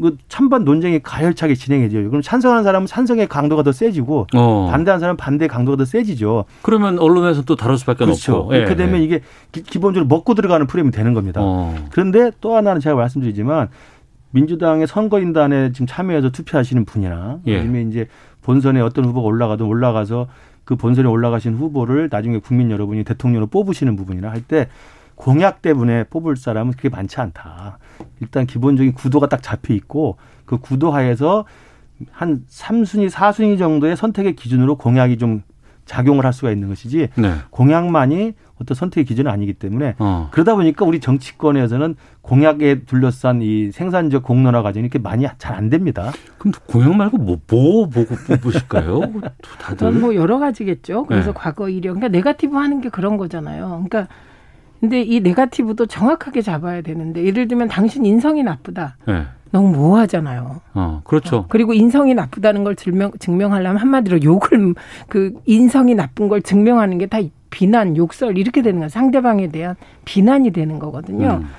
[0.02, 2.10] 그 찬반 논쟁이 가열차게 진행해져요.
[2.10, 4.68] 그럼 찬성하는 사람은 찬성의 강도가 더 세지고 어.
[4.72, 6.46] 반대하는 사람은 반대의 강도가 더 세지죠.
[6.62, 8.36] 그러면 언론에서 또 다룰 수밖에 그렇죠.
[8.36, 8.48] 없고.
[8.50, 9.04] 그렇게 예, 되면 예.
[9.04, 11.42] 이게 기, 본적으로 먹고 들어가는 프레임이 되는 겁니다.
[11.44, 11.76] 어.
[11.92, 13.70] 그런데 또 하나는 제가 말씀드리지만
[14.32, 17.60] 민주당의 선거인단에 지금 참여해서 투표하시는 분이나 예.
[17.60, 18.08] 아니면 이제
[18.42, 20.28] 본선에 어떤 후보가 올라가든 올라가서
[20.66, 24.68] 그 본선에 올라가신 후보를 나중에 국민 여러분이 대통령으로 뽑으시는 부분이나 할 때
[25.16, 27.78] 공약 때문에 뽑을 사람은 그게 많지 않다.
[28.22, 30.16] 일단 기본적인 구도가 딱 잡혀 있고
[30.46, 31.44] 그 구도 하에서
[32.12, 35.44] 한 3순위, 4순위 정도의 선택의 기준으로 공약이 좀
[35.86, 37.34] 작용을 할 수가 있는 것이지 네.
[37.50, 40.30] 공약만이 어떤 선택의 기준은 아니기 때문에 어.
[40.32, 46.12] 그러다 보니까 우리 정치권에서는 공약에 둘러싼 이 생산적 공론화 과정이 이렇게 많이 잘 안 됩니다.
[46.38, 49.02] 그럼 공약 말고 뭐, 뭐 보고 뽑으실까요?
[49.60, 49.92] 다들.
[49.94, 51.06] 뭐 여러 가지겠죠.
[51.06, 51.34] 그래서 네.
[51.36, 51.96] 과거 이력.
[51.96, 53.84] 그러니까 네가티브 하는 게 그런 거잖아요.
[53.90, 54.08] 그러니까
[54.80, 58.96] 근데 이 네가티브도 정확하게 잡아야 되는데 예를 들면 당신 인성이 나쁘다.
[59.06, 59.26] 네.
[59.52, 60.62] 너무 모호하잖아요.
[60.76, 61.38] 어, 그렇죠.
[61.38, 64.76] 어, 그리고 인성이 나쁘다는 걸 증명, 증명하려면 한마디로 욕을,
[65.10, 67.18] 그 인성이 나쁜 걸 증명하는 게 다
[67.50, 68.90] 비난, 욕설 이렇게 되는 거예요.
[68.90, 71.42] 상대방에 대한 비난이 되는 거거든요.
[71.44, 71.50] 음.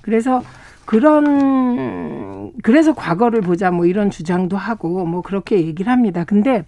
[0.00, 0.42] 그래서
[0.84, 6.24] 그런, 그래서 과거를 보자 뭐 이런 주장도 하고 뭐 그렇게 얘기를 합니다.
[6.24, 6.64] 근데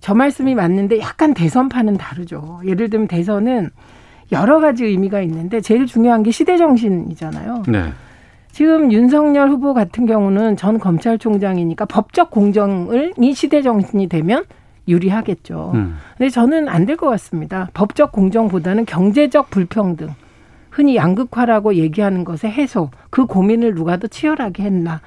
[0.00, 2.60] 저 말씀이 맞는데 약간 대선파는 다르죠.
[2.64, 3.70] 예를 들면 대선은
[4.32, 7.62] 여러 가지 의미가 있는데 제일 중요한 게 시대 정신이잖아요.
[7.68, 7.84] 네.
[8.50, 14.44] 지금 윤석열 후보 같은 경우는 전 검찰총장이니까 법적 공정을 이 시대 정신이 되면
[14.88, 15.72] 유리하겠죠.
[15.74, 15.96] 음.
[16.16, 17.68] 근데 저는 안 될 것 같습니다.
[17.74, 20.08] 법적 공정보다는 경제적 불평등,
[20.70, 25.00] 흔히 양극화라고 얘기하는 것의 해소, 그 고민을 누가 더 치열하게 했나.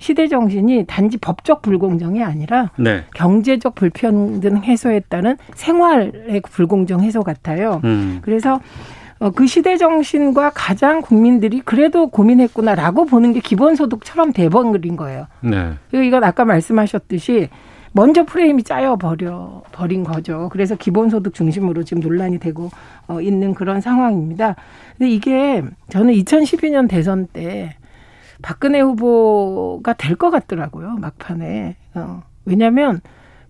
[0.00, 3.02] 시대 정신이 단지 법적 불공정이 아니라 네.
[3.16, 7.80] 경제적 불평등 해소에 따른 생활의 불공정 해소 같아요.
[7.82, 8.20] 음.
[8.22, 8.60] 그래서
[9.18, 15.26] 어, 그 시대 정신과 가장 국민들이 그래도 고민했구나라고 보는 게 기본소득처럼 돼버린 거예요.
[15.40, 15.72] 네.
[15.92, 17.48] 이건 아까 말씀하셨듯이
[17.98, 20.48] 먼저 프레임이 짜여 버려 버린 거죠.
[20.52, 22.70] 그래서 기본소득 중심으로 지금 논란이 되고
[23.08, 24.54] 어, 있는 그런 상황입니다.
[24.96, 27.74] 근데 이게 저는 2012년 대선 때
[28.40, 31.74] 박근혜 후보가 될 것 같더라고요 막판에.
[31.94, 33.00] 어, 왜냐하면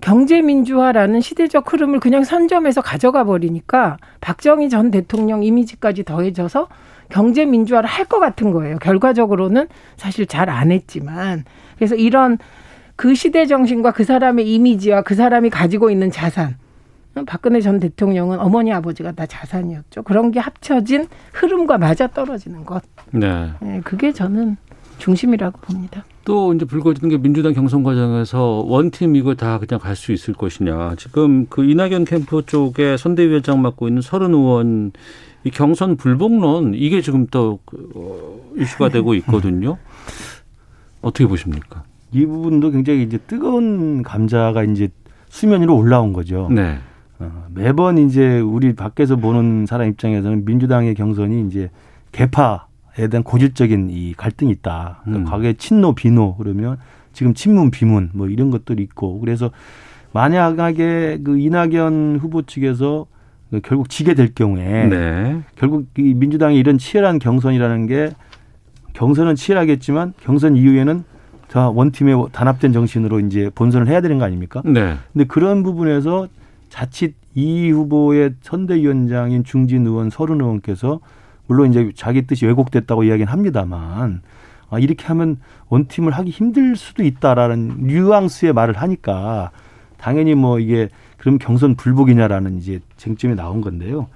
[0.01, 6.69] 경제민주화라는 시대적 흐름을 그냥 선점해서 가져가 버리니까 박정희 전 대통령 이미지까지 더해져서
[7.11, 8.79] 경제민주화를 할 것 같은 거예요.
[8.79, 11.45] 결과적으로는 사실 잘 안 했지만.
[11.77, 12.39] 그래서 이런
[12.99, 16.57] 그 시대 정신과 그 사람의 이미지와 그 사람이 가지고 있는 자산.
[17.27, 20.03] 박근혜 전 대통령은 어머니 아버지가 다 자산이었죠.
[20.03, 22.83] 그런 게 합쳐진 흐름과 맞아 떨어지는 것.
[23.13, 23.53] 네.
[23.61, 24.57] 네 그게 저는
[24.99, 26.05] 중심이라고 봅니다.
[26.25, 30.97] 또 이제 불거지는 게 민주당 경선 과정에서 원팀 이거 다 그냥 갈 수 있을 것이냐.
[30.97, 34.91] 지금 그 이낙연 캠프 쪽에 선대위원장 맡고 있는 서른 의원
[35.45, 39.79] 이 경선 불복론 이게 지금 또 그, 어, 이슈가 되고 있거든요.
[41.01, 41.85] 어떻게 보십니까?
[42.13, 44.89] 이 부분도 굉장히 이제 뜨거운 감자가 이제
[45.29, 46.49] 수면 위로 올라온 거죠.
[46.51, 46.79] 네.
[47.19, 51.71] 어, 매번 이제 우리 밖에서 보는 사람 입장에서는 민주당의 경선이 이제
[52.13, 52.69] 개파
[52.99, 55.03] 에 대한 고질적인 이 갈등이 있다.
[55.05, 55.31] 그러니까 음.
[55.31, 56.79] 과거에 친노 비노 그러면
[57.13, 59.51] 지금 친문 비문 뭐 이런 것들이 있고 그래서
[60.13, 63.07] 만약에 그 이낙연 후보 측에서
[63.63, 65.41] 결국 지게 될 경우에 네.
[65.55, 68.11] 결국 이 민주당의 이런 치열한 경선이라는 게
[68.95, 71.05] 경선은 치열하겠지만 경선 이후에는
[71.49, 74.63] 자 원팀의 단합된 정신으로 이제 본선을 해야 되는 거 아닙니까?
[74.65, 74.97] 네.
[75.13, 76.29] 근데 그런 부분에서
[76.69, 81.01] 자칫 이 후보의 선대위원장인 중진 의원 서른 의원께서
[81.47, 84.21] 물론 이제 자기 뜻이 왜곡됐다고 이야기는 합니다만
[84.71, 89.51] 아, 이렇게 하면 원팀을 하기 힘들 수도 있다라는 뉘앙스의 말을 하니까
[89.97, 94.09] 당연히 뭐 이게 그럼 경선 불복이냐라는 이제 쟁점이 나온 건데요.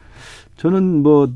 [0.56, 1.30] 저는 뭐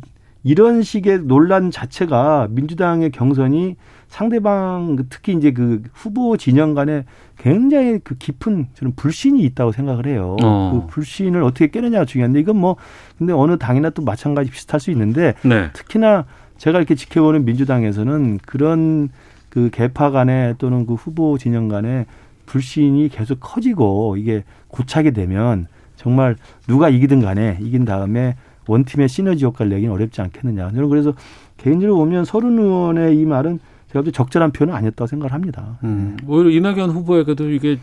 [0.44, 3.76] 이런 식의 논란 자체가 민주당의 경선이
[4.16, 7.04] 상대방 특히 이제 그 후보 진영 간에
[7.36, 10.38] 굉장히 그 깊은 저는 불신이 있다고 생각을 해요.
[10.42, 10.72] 어.
[10.72, 12.76] 그 불신을 어떻게 깨느냐가 중요한데 이건 뭐
[13.18, 15.68] 근데 어느 당이나 또 마찬가지 비슷할 수 있는데 네.
[15.74, 16.24] 특히나
[16.56, 19.10] 제가 이렇게 지켜보는 민주당에서는 그런
[19.50, 22.06] 그 개파 간에 또는 그 후보 진영 간에
[22.46, 29.68] 불신이 계속 커지고 이게 고착이 되면 정말 누가 이기든 간에 이긴 다음에 원팀의 시너지 효과를
[29.68, 30.70] 내기는 어렵지 않겠느냐.
[30.70, 31.12] 저는 그래서
[31.58, 33.60] 개인적으로 보면 서른 의원의 이 말은
[33.92, 35.78] 제가 볼 적절한 표현은 아니었다고 생각을 합니다.
[35.84, 36.16] 음.
[36.26, 37.78] 오히려 이낙연 후보에게도 이게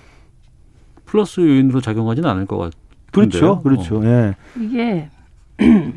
[1.06, 2.82] 플러스 요인으로 작용하지는 않을 것 같아요.
[3.12, 3.62] 그렇죠.
[3.62, 4.00] 그렇죠.
[4.00, 4.06] 어.
[4.06, 4.36] 예.
[4.60, 5.10] 이게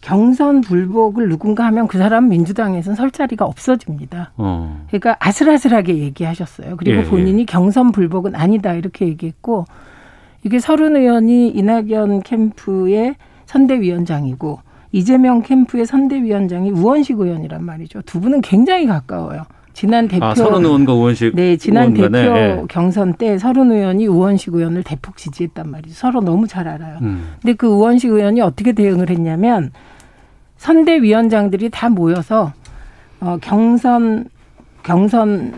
[0.00, 4.32] 경선 불복을 누군가 하면 그 사람 민주당에서는 설 자리가 없어집니다.
[4.36, 4.84] 어.
[4.88, 6.76] 그러니까 아슬아슬하게 얘기하셨어요.
[6.76, 7.04] 그리고 예, 예.
[7.04, 7.44] 본인이 예.
[7.44, 9.64] 경선 불복은 아니다 이렇게 얘기했고
[10.42, 14.60] 이게 서른 의원이 이낙연 캠프의 선대위원장이고
[14.94, 18.02] 이재명 캠프의 선대위원장이 우원식 의원이란 말이죠.
[18.02, 19.42] 두 분은 굉장히 가까워요.
[19.72, 22.62] 지난 대표 아, 서른 의원과 우원식 네 지난 대표 네.
[22.68, 25.94] 경선 때 서른 의원이 우원식 의원을 대폭 지지했단 말이죠.
[25.96, 26.98] 서로 너무 잘 알아요.
[27.02, 27.32] 음.
[27.42, 29.72] 근데 그 우원식 의원이 어떻게 대응을 했냐면
[30.58, 32.52] 선대위원장들이 다 모여서
[33.18, 34.26] 어, 경선
[34.84, 35.54] 경선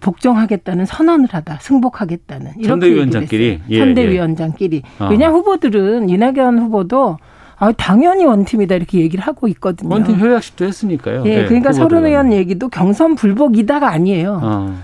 [0.00, 5.08] 복종하겠다는 선언을 하다 승복하겠다는 이렇게 선대위원장끼리 예, 선대위원장끼리 예.
[5.10, 7.18] 왜냐 후보들은 이낙연 후보도
[7.58, 9.92] 아, 당연히 원팀이다 이렇게 얘기를 하고 있거든요.
[9.92, 11.24] 원팀 효약식도 했으니까요.
[11.26, 14.40] 예, 네, 그러니까 서른 의원 얘기도 경선 불복이다가 아니에요.
[14.42, 14.78] 어.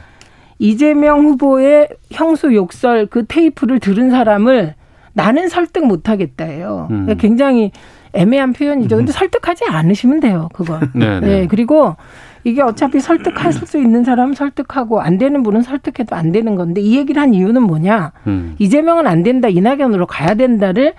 [0.58, 4.74] 이재명 후보의 형수 욕설 그 테이프를 들은 사람을
[5.12, 6.88] 나는 설득 못 하겠다예요.
[6.90, 7.04] 음.
[7.04, 7.70] 그러니까 굉장히
[8.12, 8.96] 애매한 표현이죠.
[8.96, 9.12] 근데 음.
[9.12, 10.90] 설득하지 않으시면 돼요, 그건.
[10.94, 11.26] 네, 네.
[11.26, 11.96] 네, 그리고
[12.42, 16.96] 이게 어차피 설득할 수 있는 사람은 설득하고 안 되는 분은 설득해도 안 되는 건데 이
[16.96, 18.12] 얘기를 한 이유는 뭐냐?
[18.26, 18.54] 음.
[18.58, 20.94] 이재명은 안 된다, 이낙연으로 가야 된다를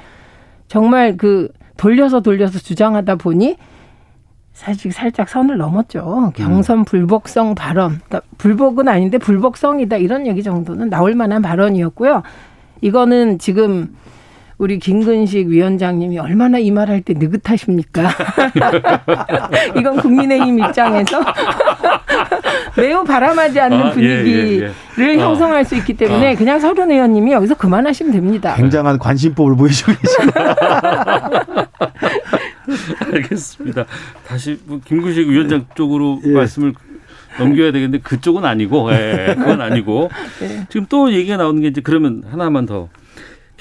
[0.67, 3.57] 정말 그 돌려서 돌려서 주장하다 보니
[4.53, 6.31] 사실 살짝 선을 넘었죠.
[6.35, 6.85] 경선 음.
[6.85, 7.99] 불복성 발언.
[8.05, 12.23] 그러니까 불복은 아닌데 불복성이다 이런 얘기 정도는 나올 만한 발언이었고요.
[12.81, 13.95] 이거는 지금
[14.57, 18.09] 우리 김근식 위원장님이 얼마나 이 말 할 때 느긋하십니까?
[19.77, 21.21] 이건 국민의힘 입장에서
[22.77, 25.17] 매우 바람하지 않는 아, 분위기를 예, 예, 예.
[25.17, 26.37] 형성할 수 있기 때문에 아.
[26.37, 28.55] 그냥 서른 의원님이 여기서 그만하시면 됩니다.
[28.55, 30.55] 굉장한 관심법을 보여주고 계십니다.
[33.13, 33.85] 알겠습니다.
[34.27, 36.29] 다시 뭐 김근식 위원장 쪽으로 예.
[36.31, 36.73] 말씀을
[37.37, 40.09] 넘겨야 되겠는데 그쪽은 아니고, 예, 그건 아니고
[40.41, 40.65] 예.
[40.69, 42.87] 지금 또 얘기가 나오는 게 이제 그러면 하나만 더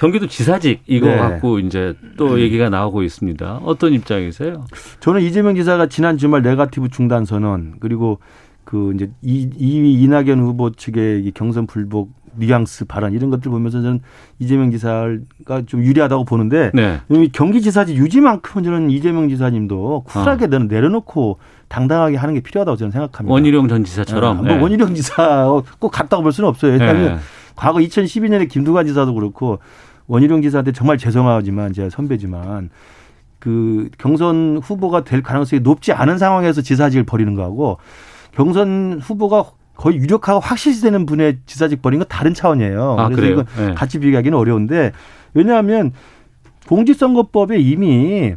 [0.04, 1.16] 경기도 지사직 이거 네.
[1.16, 3.60] 갖고 이제 또 얘기가 나오고 있습니다.
[3.64, 4.66] 어떤 입장이세요?
[5.00, 8.18] 저는 이재명 지사가 지난 주말 네가티브 중단 선언 그리고
[8.64, 14.00] 그 이제 이, 이 이낙연 후보 측의 경선 불복 뉘앙스 발언 이런 것들 보면서 저는
[14.40, 17.00] 이재명 지사가 좀 유리하다고 보는데 네.
[17.32, 20.58] 경기지사직 유지만큼은 저는 이재명 지사님도 쿨하게 어.
[20.58, 21.38] 내려놓고
[21.68, 23.32] 당당하게 하는 게 필요하다고 저는 생각합니다.
[23.32, 24.38] 원희룡 전 지사처럼.
[24.38, 24.42] 네.
[24.42, 24.62] 뭐 네.
[24.62, 25.46] 원희룡 지사
[25.78, 26.72] 꼭 같다고 볼 수는 없어요.
[26.72, 27.18] 왜냐하면 네.
[27.56, 29.60] 과거 2012년에 김두관 지사도 그렇고
[30.06, 32.70] 원희룡 지사한테 정말 죄송하지만 제가 선배지만
[33.38, 37.78] 그 경선 후보가 될 가능성이 높지 않은 상황에서 지사직을 버리는 거하고
[38.32, 39.44] 경선 후보가
[39.76, 42.96] 거의 유력하고 확실시되는 분의 지사직 버린 건 다른 차원이에요.
[42.98, 43.32] 아, 그래서 그래요?
[43.32, 43.74] 이건 네.
[43.74, 44.92] 같이 비교하기는 어려운데
[45.34, 45.92] 왜냐하면
[46.68, 48.34] 공직선거법에 이미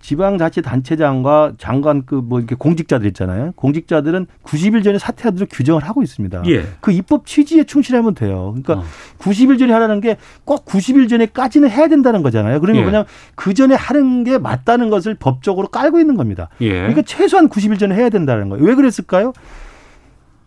[0.00, 3.52] 지방자치단체장과 장관급 뭐 이렇게 공직자들 있잖아요.
[3.56, 6.42] 공직자들은 90일 전에 사퇴하도록 규정을 하고 있습니다.
[6.46, 6.64] 예.
[6.80, 8.54] 그 입법 취지에 충실하면 돼요.
[8.56, 8.84] 그러니까 어.
[9.18, 12.60] 90일 전에 하라는 게 꼭 90일 전에까지는 해야 된다는 거잖아요.
[12.60, 12.84] 그러면 예.
[12.84, 16.48] 그냥 그 전에 하는 게 맞다는 것을 법적으로 깔고 있는 겁니다.
[16.60, 16.70] 예.
[16.80, 18.64] 그러니까 최소한 90일 전에 해야 된다는 거예요.
[18.64, 19.32] 왜 그랬을까요?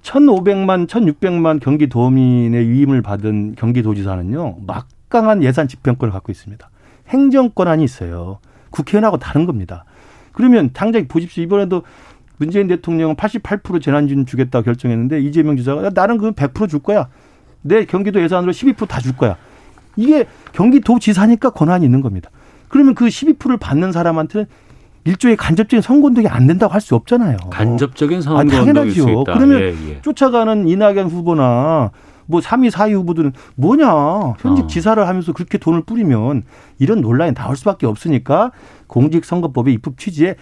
[0.02, 4.58] 1,500만, 1,600만 경기도민의 위임을 받은 경기도지사는요.
[4.68, 6.70] 막강한 예산 집행권을 갖고 있습니다.
[7.08, 8.39] 행정 권한이 있어요.
[8.74, 9.86] 국회의원하고 다른 겁니다.
[10.34, 11.44] 그러면 당장 보십시오.
[11.44, 11.84] 이번에도
[12.38, 17.08] 문재인 대통령은 88% 재난지원 주겠다고 결정했는데 이재명 지사가 나는 그건 100%줄 거야.
[17.62, 19.38] 내 경기도 예산으로 12%다 줄 거야.
[19.96, 22.30] 이게 경기도 지사니까 권한이 있는 겁니다.
[22.68, 24.48] 그러면 그 12%를 받는 사람한테는
[25.06, 27.38] 일종의 간접적인 선거운동이 안 된다고 할 수 없잖아요.
[27.52, 29.24] 간접적인 선거운동일 아, 당연하죠.
[29.26, 30.02] 그러면 예, 예.
[30.02, 31.92] 쫓아가는 이낙연 후보나
[32.26, 33.86] 뭐 3위, 4위 후보들은 뭐냐.
[34.40, 34.68] 현직 어.
[34.68, 36.44] 지사를 하면서 그렇게 돈을 뿌리면
[36.80, 38.52] 이런 논란이 나올 수밖에 없으니까
[38.88, 40.36] 공직선거법의 입법 취지에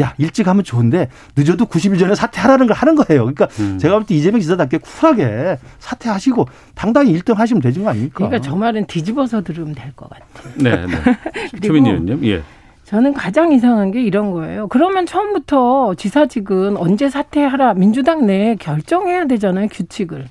[0.00, 3.22] 야 일찍 하면 좋은데 늦어도 90일 전에 사퇴하라는 걸 하는 거예요.
[3.24, 3.78] 그러니까 음.
[3.78, 8.14] 제가 볼 때 이재명 지사답게 쿨하게 사퇴하시고 당당히 1등 하시면 되는 거 아닙니까?
[8.16, 10.52] 그러니까 저 말은 뒤집어서 들으면 될 것 같아요.
[10.56, 10.96] 네, 네.
[11.62, 12.42] 최민희 의원님, 예.
[12.84, 14.68] 저는 가장 이상한 게 이런 거예요.
[14.68, 20.26] 그러면 처음부터 지사직은 언제 사퇴하라 민주당 내에 결정해야 되잖아요 규칙을.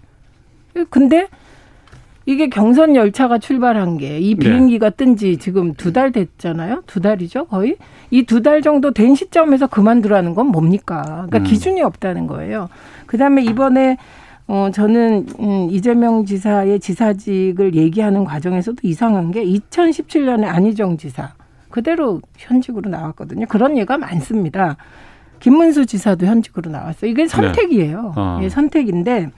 [0.89, 1.27] 근데
[2.25, 4.95] 이게 경선 열차가 출발한 게 이 비행기가 네.
[4.95, 6.83] 뜬지 지금 두 달 됐잖아요.
[6.87, 7.77] 두 달이죠, 거의.
[8.11, 11.03] 이 두 달 정도 된 시점에서 그만두라는 건 뭡니까?
[11.27, 11.43] 그러니까 음.
[11.43, 12.69] 기준이 없다는 거예요.
[13.05, 13.97] 그다음에 이번에
[14.47, 21.33] 어 저는 음 이재명 지사의 지사직을 얘기하는 과정에서도 이상한 게 2017년에 안희정 지사
[21.69, 23.45] 그대로 현직으로 나왔거든요.
[23.47, 24.77] 그런 예가 많습니다.
[25.39, 27.09] 김문수 지사도 현직으로 나왔어요.
[27.11, 27.27] 이게 네.
[27.27, 28.01] 선택이에요.
[28.01, 28.11] 네.
[28.15, 28.39] 어.
[28.43, 29.29] 예, 선택인데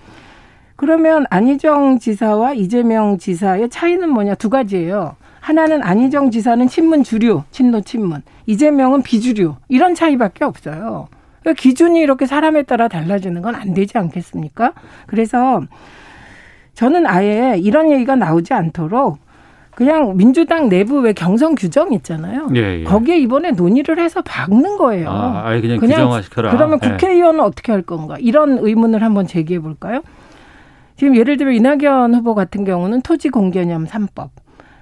[0.77, 5.15] 그러면 안희정 지사와 이재명 지사의 차이는 뭐냐 두 가지예요.
[5.41, 8.21] 하나는 안희정 지사는 친문 주류, 친노 친문.
[8.45, 9.55] 이재명은 비주류.
[9.69, 11.07] 이런 차이밖에 없어요.
[11.41, 14.73] 그러니까 기준이 이렇게 사람에 따라 달라지는 건 안 되지 않겠습니까?
[15.07, 15.61] 그래서
[16.73, 19.17] 저는 아예 이런 얘기가 나오지 않도록
[19.73, 22.49] 그냥 민주당 내부 왜 경선 규정 있잖아요.
[22.55, 22.83] 예, 예.
[22.83, 25.09] 거기에 이번에 논의를 해서 박는 거예요.
[25.09, 26.51] 아, 아예 그냥, 그냥 규정화시켜라.
[26.51, 26.89] 그러면 예.
[26.89, 28.17] 국회의원은 어떻게 할 건가?
[28.19, 30.01] 이런 의문을 한번 제기해 볼까요?
[30.97, 34.29] 지금 예를 들어 이낙연 후보 같은 경우는 토지 공개념 3법.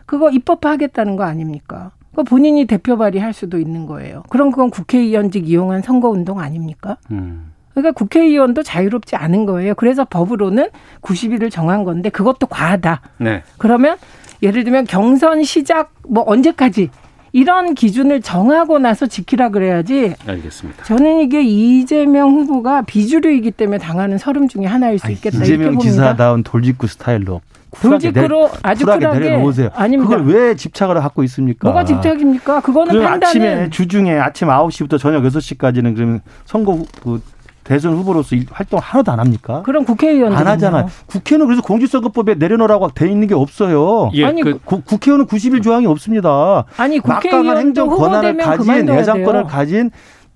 [0.06, 1.92] 그거 입법화하겠다는 거 아닙니까?
[2.16, 4.24] 그 본인이 대표 발의할 수도 있는 거예요.
[4.30, 6.98] 그럼 그건 국회의원직 이용한 선거운동 아닙니까?
[7.12, 7.52] 음.
[7.74, 9.76] 그러니까 국회의원도 자유롭지 않은 거예요.
[9.76, 10.70] 그래서 법으로는
[11.02, 13.02] 90일을 정한 건데 그것도 과하다.
[13.18, 13.44] 네.
[13.58, 13.98] 그러면
[14.42, 16.90] 예를 들면 경선 시작 뭐 언제까지
[17.36, 20.14] 이런 기준을 정하고 나서 지키라 그래야지.
[20.26, 20.86] 알겠습니다.
[20.86, 25.40] 저는 이게 이재명 후보가 비주류이기 때문에 당하는 서름 중에 하나일 수 있겠다.
[25.40, 27.42] 아니, 이재명 지사다운 돌직구 스타일로
[27.82, 29.70] 돌직구로 아주 쿨하게 내려놓으세요.
[29.76, 30.16] 아닙니다.
[30.16, 31.68] 그걸 왜 집착을 갖고 있습니까?
[31.68, 32.62] 뭐가 집착입니까?
[32.62, 37.22] 그거는 판단은 아침에 주중에 아침 9시부터 저녁 6시까지는 그러면 선거 그
[37.66, 39.64] 대선 후보로서 활동 하나도 안 합니까?
[39.64, 40.88] 그럼 국회의원 안 하잖아요.
[41.08, 44.12] 국회는 그래서 공직선거법에 내려놓으라고 돼 있는 게 없어요.
[44.14, 46.66] 예, 아니 그, 국회의원은 90일 조항이 없습니다.
[46.78, 49.90] 아니 국회의원 행정 권한을 가진 내장권을 가진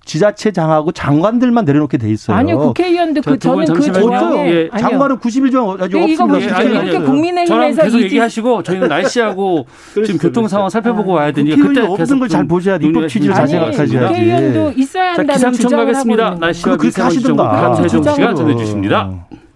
[0.04, 2.36] 지자체 장하고 장관들만 내려놓게 돼 있어요.
[2.36, 4.70] 아니요, 국회의원도 그 저는 그 조항에 예.
[4.78, 6.64] 장관은 90일 조항 아직 없습니다.
[6.64, 9.66] 예, 이렇게 국민의힘에서 계속 얘기하시고 저희는 날씨하고
[10.04, 12.86] 지금 교통 상황 살펴보고 와야 되니까 그때 없는 걸 잘 보셔야 돼.
[12.86, 13.96] 입법 취지를 잘 생각하셔야지.
[13.98, 16.36] 국회의원도 있어야 한다는 기상청 가겠습니다.
[16.40, 19.10] 날씨와 미세먼지 정보 한세종 씨가 전해주십니다.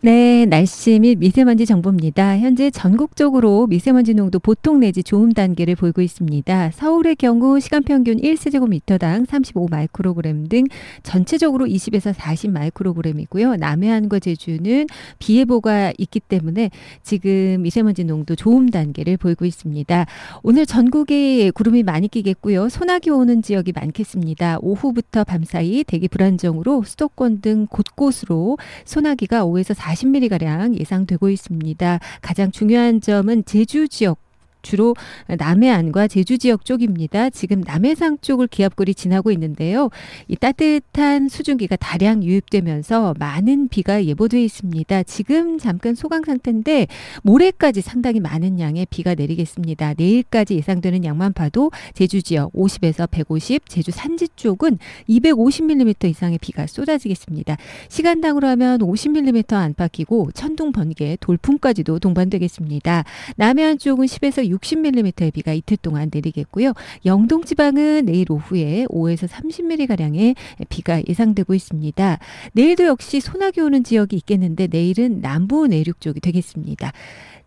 [0.05, 2.39] 네, 날씨 및 미세먼지 정보입니다.
[2.39, 6.73] 현재 전국적으로 미세먼지 농도 보통 내지 좋음 단계를 보이고 있습니다.
[6.75, 10.65] 서울의 경우 시간 평균 1세제곱미터당 35 마이크로그램 등
[11.03, 13.57] 전체적으로 20에서 40 마이크로그램이고요.
[13.57, 14.87] 남해안과 제주는
[15.19, 16.69] 비 예보가 있기 때문에
[17.03, 20.05] 지금 미세먼지 농도 좋음 단계를 보이고 있습니다.
[20.43, 22.69] 오늘 전국에 구름이 많이 끼겠고요.
[22.69, 24.59] 소나기 오는 지역이 많겠습니다.
[24.61, 32.01] 오후부터 밤사이 대기 불안정으로 수도권 등 곳곳으로 소나기가 5에서 40 40mm가량 예상되고 있습니다.
[32.21, 34.19] 가장 중요한 점은 제주 지역
[34.65, 34.97] 주로
[35.29, 37.31] 남해안과 제주 지역 쪽입니다.
[37.31, 39.91] 지금 남해상 쪽을 기압골이 지나고 있는데요.
[40.27, 45.05] 이 따뜻한 수증기가 다량 유입되면서 많은 비가 예보돼 있습니다.
[45.05, 46.89] 지금 잠깐 소강 상태인데
[47.23, 49.95] 모레까지 상당히 많은 양의 비가 내리겠습니다.
[49.97, 57.57] 내일까지 예상되는 양만 봐도 제주 지역 50에서 150, 제주 산지 쪽은 250mm 이상의 비가 쏟아지겠습니다.
[57.89, 63.05] 시간당으로 하면 50mm 안팎이고 천둥 번개, 돌풍까지도 동반되겠습니다.
[63.37, 66.73] 남해안 쪽은 10에서 60mm의 비가 이틀 동안 내리겠고요.
[67.05, 70.35] 영동 지방은 내일 오후에 5에서 30mm 가량의
[70.69, 72.19] 비가 예상되고 있습니다.
[72.53, 76.93] 내일도 역시 소나기 오는 지역이 있겠는데 내일은 남부 내륙 쪽이 되겠습니다.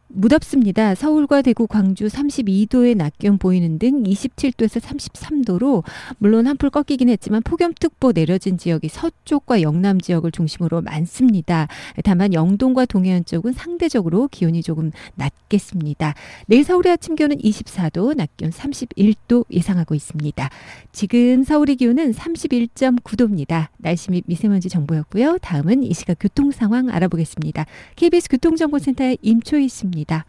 [0.10, 0.96] 무덥습니다.
[0.96, 5.84] 서울과 대구, 광주 32도의 낮 기온 보이는 등 27도에서 33도로
[6.18, 11.68] 물론 한풀 꺾이긴 했지만 폭염특보 내려진 지역이 서쪽과 영남 지역을 중심으로 많습니다.
[12.04, 16.16] 다만 영동과 동해안 쪽은 상대적으로 기온이 조금 낮겠습니다.
[16.48, 20.50] 내일 서울의 아침 기온은 24도, 낮 기온 31도 예상하고 있습니다.
[20.94, 23.68] 지금 서울의 기온은 31.9도입니다.
[23.78, 25.40] 날씨 및 미세먼지 정보였고요.
[25.42, 27.66] 다음은 이 시각 교통 상황 알아보겠습니다.
[27.96, 29.97] KBS 교통정보센터의 임초희 씨입니다.
[29.98, 30.26] 있습니다.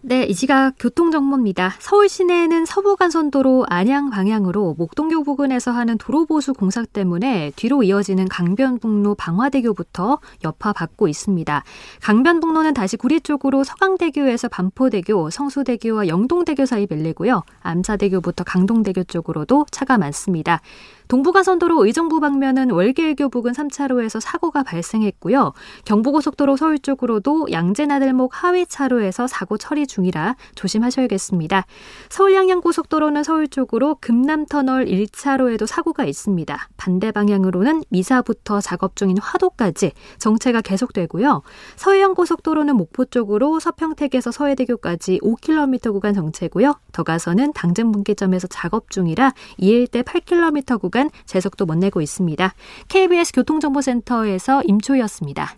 [0.00, 1.74] 네, 이 시각 교통정보입니다.
[1.80, 10.20] 서울 시내에는 서부간선도로 안양 방향으로 목동교 부근에서 하는 도로보수 공사 때문에 뒤로 이어지는 강변북로 방화대교부터
[10.44, 11.64] 여파 받고 있습니다.
[12.00, 17.42] 강변북로는 다시 구리 쪽으로 서강대교에서 반포대교, 성수대교와 영동대교 사이 밀리고요.
[17.62, 20.60] 암사대교부터 강동대교 쪽으로도 차가 많습니다.
[21.08, 25.54] 동부간선도로 의정부 방면은 월계일교 부근 3차로에서 사고가 발생했고요.
[25.86, 31.64] 경부고속도로 서울 쪽으로도 양재나들목 하위 차로에서 사고 처리 중이라 조심하셔야겠습니다.
[32.10, 36.68] 서울 양양고속도로는 서울 쪽으로 금남터널 1차로에도 사고가 있습니다.
[36.76, 41.42] 반대 방향으로는 미사부터 작업 중인 화도까지 정체가 계속되고요.
[41.76, 46.74] 서해안고속도로는 목포 쪽으로 서평택에서 서해대교까지 5km 구간 정체고요.
[46.92, 52.54] 더 가서는 당진 분기점에서 작업 중이라 이 일대 8km 구간 제속도 못 내고 있습니다.
[52.88, 55.54] KBS 교통정보센터에서 임초였습니다.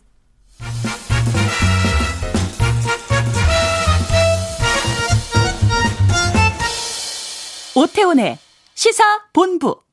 [7.74, 8.38] 오태훈의
[8.74, 9.89] 시사 본부.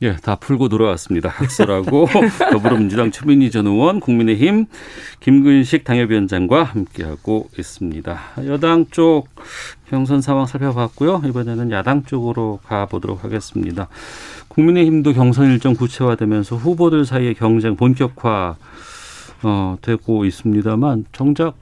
[0.00, 1.28] 예, 다 풀고 돌아왔습니다.
[1.28, 2.06] 학설하고
[2.52, 4.66] 더불어민주당 최민희 전 의원, 국민의힘
[5.18, 8.18] 김근식 당협위원장과 함께하고 있습니다.
[8.46, 9.26] 여당 쪽
[9.88, 11.22] 경선 상황 살펴봤고요.
[11.26, 13.88] 이번에는 야당 쪽으로 가보도록 하겠습니다.
[14.46, 18.54] 국민의힘도 경선 일정 구체화되면서 후보들 사이의 경쟁 본격화
[19.42, 21.56] 어, 되고 있습니다만 정작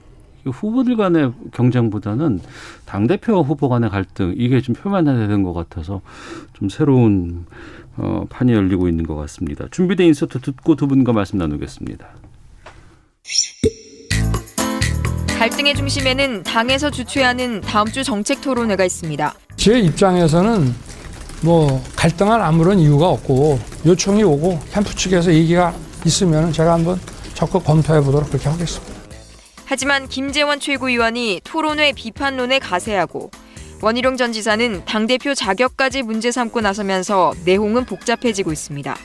[0.44, 2.40] 후보들 간의 경쟁보다는
[2.84, 6.02] 당 대표와 후보 간의 갈등 이게 좀 표면화되는 것 같아서
[6.52, 7.46] 좀 새로운
[7.96, 9.66] 어, 판이 열리고 있는 것 같습니다.
[9.70, 12.06] 준비된 인서트 듣고 두 분과 말씀 나누겠습니다.
[15.38, 19.34] 갈등의 중심에는 당에서 주최하는 다음 주 정책 토론회가 있습니다.
[19.56, 20.74] 제 입장에서는
[21.42, 25.74] 뭐 갈등할 아무런 이유가 없고 요청이 오고 캠프 측에서 얘기가
[26.06, 26.98] 있으면 제가 한번
[27.34, 28.94] 적극 검토해 보도록 그렇게 하겠습니다.
[29.66, 33.30] 하지만 김재원 최고위원이 토론회 비판론에 가세하고
[33.82, 38.96] 원희룡 전 지사는 당대표 자격까지 문제 삼고 나서면서 내홍은 복잡해지고 있습니다.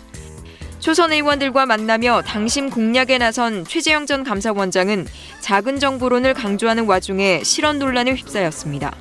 [0.79, 5.05] 초선 의원들과 만나며 당심 공략에 나선 최재형 전 감사원장은
[5.41, 8.95] 작은 정부론을 강조하는 와중에 실언 논란에 휩싸였습니다.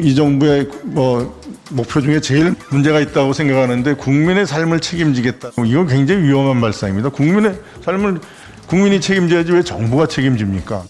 [0.00, 5.50] 이 정부의 뭐 목표 중에 제일 문제가 있다고 생각하는데 국민의 삶을 책임지겠다.
[5.64, 7.10] 이건 굉장히 위험한 발상입니다.
[7.10, 8.20] 국민의 삶을
[8.66, 10.84] 국민이 책임져야지 왜 정부가 책임집니까?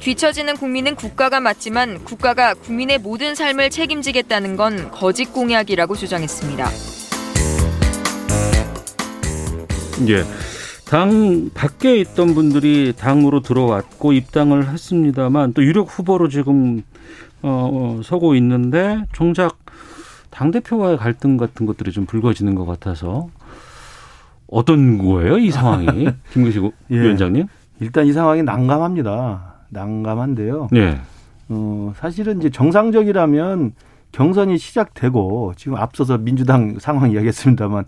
[0.00, 6.68] 뒤처지는 국민은 국가가 맞지만 국가가 국민의 모든 삶을 책임지겠다는 건 거짓 공약이라고 주장했습니다.
[10.08, 10.24] 예.
[10.86, 16.82] 당 밖에 있던 분들이 당으로 들어왔고 입당을 했습니다만 또 유력 후보로 지금
[17.42, 19.58] 어, 어 서고 있는데 정작
[20.30, 23.28] 당 대표와의 갈등 같은 것들이 좀 불거지는 것 같아서
[24.48, 26.94] 어떤 거예요 이 상황이 김근식 예.
[26.94, 27.46] 위원장님?
[27.80, 29.59] 일단 이 상황이 난감합니다.
[29.70, 30.68] 난감한데요.
[30.70, 30.98] 네.
[31.48, 33.72] 어, 사실은 이제 정상적이라면
[34.12, 37.84] 경선이 시작되고 지금 앞서서 민주당 상황 이야기했습니다만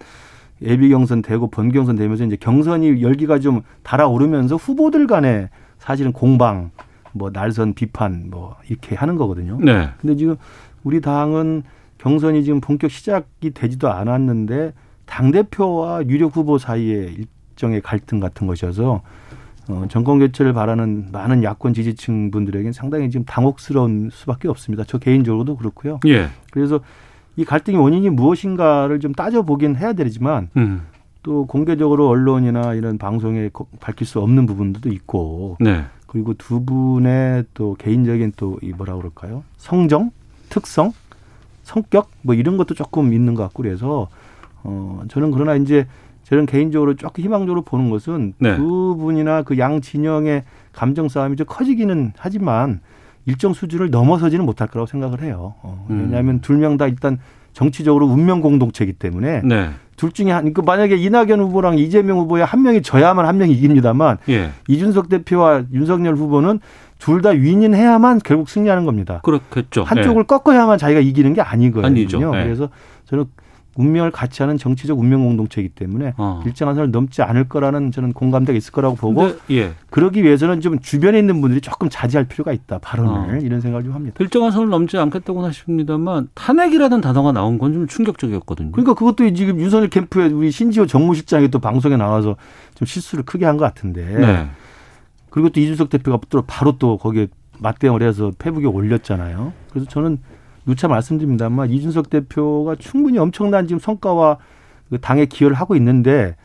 [0.63, 6.71] 예비 경선 되고 본 경선 되면서 이제 경선이 열기가 좀 달아오르면서 후보들 간에 사실은 공방
[7.13, 9.59] 뭐 날선 비판 뭐 이렇게 하는 거거든요.
[9.61, 9.89] 네.
[10.01, 10.37] 근데 지금
[10.85, 11.65] 우리 당은
[11.99, 14.73] 경선이 지금 본격 시작이 되지도 않았는데
[15.07, 17.15] 당 대표와 유력 후보 사이에
[17.53, 19.03] 일정의 갈등 같은 것이어서
[19.69, 24.85] 어, 정권 교체를 바라는 많은 야권 지지층 분들에게는 상당히 지금 당혹스러운 수밖에 없습니다.
[24.87, 26.01] 저 개인적으로도 그렇고요.
[26.07, 26.29] 예.
[26.51, 26.81] 그래서
[27.37, 30.83] 이 갈등의 원인이 무엇인가를 좀 따져보긴 해야 되지만 음.
[31.23, 33.51] 또 공개적으로 언론이나 이런 방송에
[33.81, 35.85] 밝힐 수 없는 부분들도 있고 네.
[36.09, 39.45] 그리고 두 분의 또 개인적인 또 이 뭐라 그럴까요?
[39.57, 40.11] 성정,
[40.51, 40.93] 특성,
[41.63, 44.09] 성격 뭐 이런 것도 조금 있는 것 같고 그래서
[44.65, 45.87] 어 저는 그러나 이제
[46.33, 48.57] 저는 개인적으로 조금 희망적으로 보는 것은 네.
[48.57, 52.81] 두 분이나 그 양 진영의 감정 싸움이 좀 커지기는 하지만
[53.27, 55.53] 일정 수준을 넘어서지는 못할 거라고 생각을 해요.
[55.63, 56.05] 어, 음.
[56.07, 57.19] 왜냐하면 둘명 다 일단
[57.53, 59.69] 정치적으로 운명 공동체이기 때문에 네.
[59.97, 64.17] 둘 중에 한, 그 만약에 이낙연 후보랑 이재명 후보의 한 명이 져야만 한 명이 이깁니다만
[64.31, 64.53] 예.
[64.69, 66.61] 이준석 대표와 윤석열 후보는
[66.99, 69.21] 둘다 윈윈해야만 결국 승리하는 겁니다.
[69.23, 69.85] 그렇겠죠.
[69.85, 70.27] 한쪽을 네.
[70.27, 71.87] 꺾어야만 자기가 이기는 게 아니거든요.
[71.87, 72.19] 아니죠.
[72.35, 72.45] 네.
[72.45, 72.71] 그래서
[73.05, 73.27] 저는
[73.75, 76.43] 운명을 같이 하는 정치적 운명 공동체이기 때문에 어.
[76.45, 79.73] 일정한 선을 넘지 않을 거라는 저는 공감대가 있을 거라고 보고 근데, 예.
[79.91, 83.39] 그러기 위해서는 좀 주변에 있는 분들이 조금 자제할 필요가 있다 발언을 어.
[83.41, 84.17] 이런 생각을 좀 합니다.
[84.21, 88.73] 일정한 선을 넘지 않겠다고 하십니다만 탄핵이라는 단어가 나온 건 좀 충격적이었거든요.
[88.73, 92.37] 그러니까 그것도 지금 윤석열 캠프에 우리 신지호 정무실장이 또 방송에 나와서
[92.75, 94.47] 좀 실수를 크게 한 것 같은데 네.
[95.31, 97.29] 그리고 또 이준석 대표가 또 바로 또 거기에
[97.61, 99.53] 맞대응을 해서 페북에 올렸잖아요.
[99.71, 100.19] 그래서 저는
[100.67, 104.39] 누차 말씀드립니다만 이준석 대표가 충분히 엄청난 지금 성과와
[104.91, 106.37] 그 당에 기여를 하고 있는데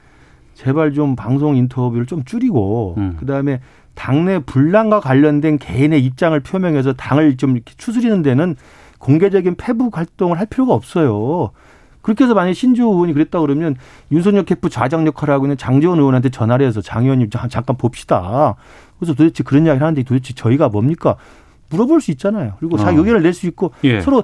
[0.53, 3.17] 제발 좀 방송 인터뷰를 좀 줄이고 음.
[3.19, 3.59] 그다음에
[3.93, 8.55] 당내 분란과 관련된 개인의 입장을 표명해서 당을 좀 이렇게 추스리는 데는
[8.99, 11.51] 공개적인 패북 활동을 할 필요가 없어요.
[12.01, 13.75] 그렇게 해서 만약에 신주호 의원이 그랬다 그러면
[14.11, 18.55] 윤석열 캠프 좌장 역할을 하고 있는 장재원 의원한테 전화를 해서 장 의원님 잠깐 봅시다.
[18.97, 21.17] 그래서 도대체 그런 이야기를 하는데 도대체 저희가 뭡니까?
[21.69, 22.53] 물어볼 수 있잖아요.
[22.59, 22.99] 그리고 자기 어.
[23.01, 24.01] 의견을 낼 수 있고 예.
[24.01, 24.23] 서로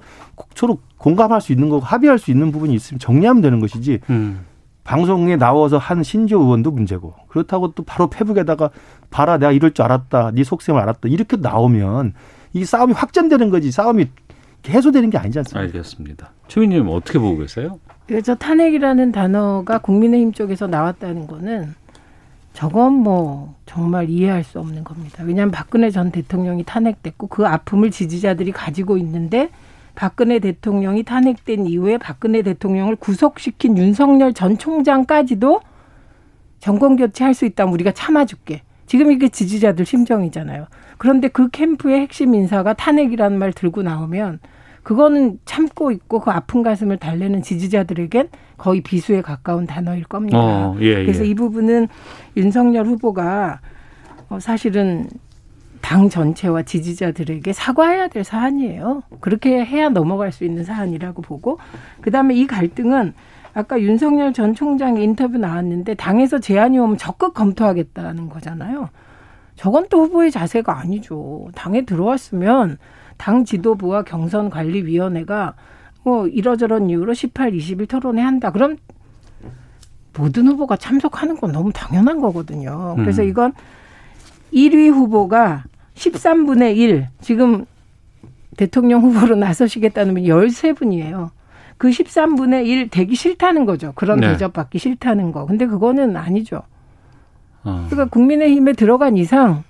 [0.55, 3.99] 서로 공감할 수 있는 거고 합의할 수 있는 부분이 있으면 정리하면 되는 것이지.
[4.09, 4.45] 음.
[4.83, 8.69] 방송에 나와서 한 신조 의원도 문제고 그렇다고 또 바로 페북에다가
[9.09, 12.13] 봐라 내가 이럴 줄 알았다 네 속셈을 알았다 이렇게 나오면
[12.51, 14.07] 이 싸움이 확전되는 거지 싸움이
[14.67, 15.61] 해소되는 게 아니지 않습니까?
[15.61, 16.31] 알겠습니다.
[16.49, 17.79] 최민님 어떻게 보고 계세요?
[18.07, 21.73] 그래서 탄핵이라는 단어가 국민의힘 쪽에서 나왔다는 거는
[22.53, 25.23] 저건 뭐 정말 이해할 수 없는 겁니다.
[25.23, 29.49] 왜냐하면 박근혜 전 대통령이 탄핵됐고 그 아픔을 지지자들이 가지고 있는데
[29.95, 35.61] 박근혜 대통령이 탄핵된 이후에 박근혜 대통령을 구속시킨 윤석열 전 총장까지도
[36.59, 38.61] 정권 교체할 수 있다면 우리가 참아줄게.
[38.85, 40.67] 지금 이게 지지자들 심정이잖아요.
[40.97, 44.39] 그런데 그 캠프의 핵심 인사가 탄핵이라는 말 들고 나오면
[44.83, 50.37] 그거는 참고 있고 그 아픈 가슴을 달래는 지지자들에겐 거의 비수에 가까운 단어일 겁니다.
[50.37, 50.95] 어, 예, 예.
[50.95, 51.87] 그래서 이 부분은
[52.37, 53.59] 윤석열 후보가
[54.29, 55.07] 어, 사실은
[55.81, 59.03] 당 전체와 지지자들에게 사과해야 될 사안이에요.
[59.19, 61.59] 그렇게 해야 넘어갈 수 있는 사안이라고 보고
[62.01, 63.13] 그다음에 이 갈등은
[63.53, 68.89] 아까 윤석열 전 총장의 인터뷰 나왔는데 당에서 제안이 오면 적극 검토하겠다는 거잖아요.
[69.55, 71.47] 저건 또 후보의 자세가 아니죠.
[71.55, 72.77] 당에 들어왔으면
[73.17, 75.53] 당 지도부와 경선관리위원회가
[76.03, 78.51] 뭐 이러저런 이유로 18, 20일 토론회 한다.
[78.51, 78.77] 그럼
[80.17, 82.95] 모든 후보가 참석하는 건 너무 당연한 거거든요.
[82.97, 83.27] 그래서 음.
[83.27, 83.53] 이건
[84.53, 85.63] 1위 후보가
[85.95, 87.65] 13분의 1 지금
[88.57, 91.29] 대통령 후보로 나서시겠다는 분이 13분이에요.
[91.77, 93.93] 그 13분의 1 되기 싫다는 거죠.
[93.95, 94.29] 그런 네.
[94.29, 95.45] 대접받기 싫다는 거.
[95.45, 96.61] 근데 그거는 아니죠.
[97.63, 97.87] 어.
[97.89, 99.63] 그러니까 국민의힘에 들어간 이상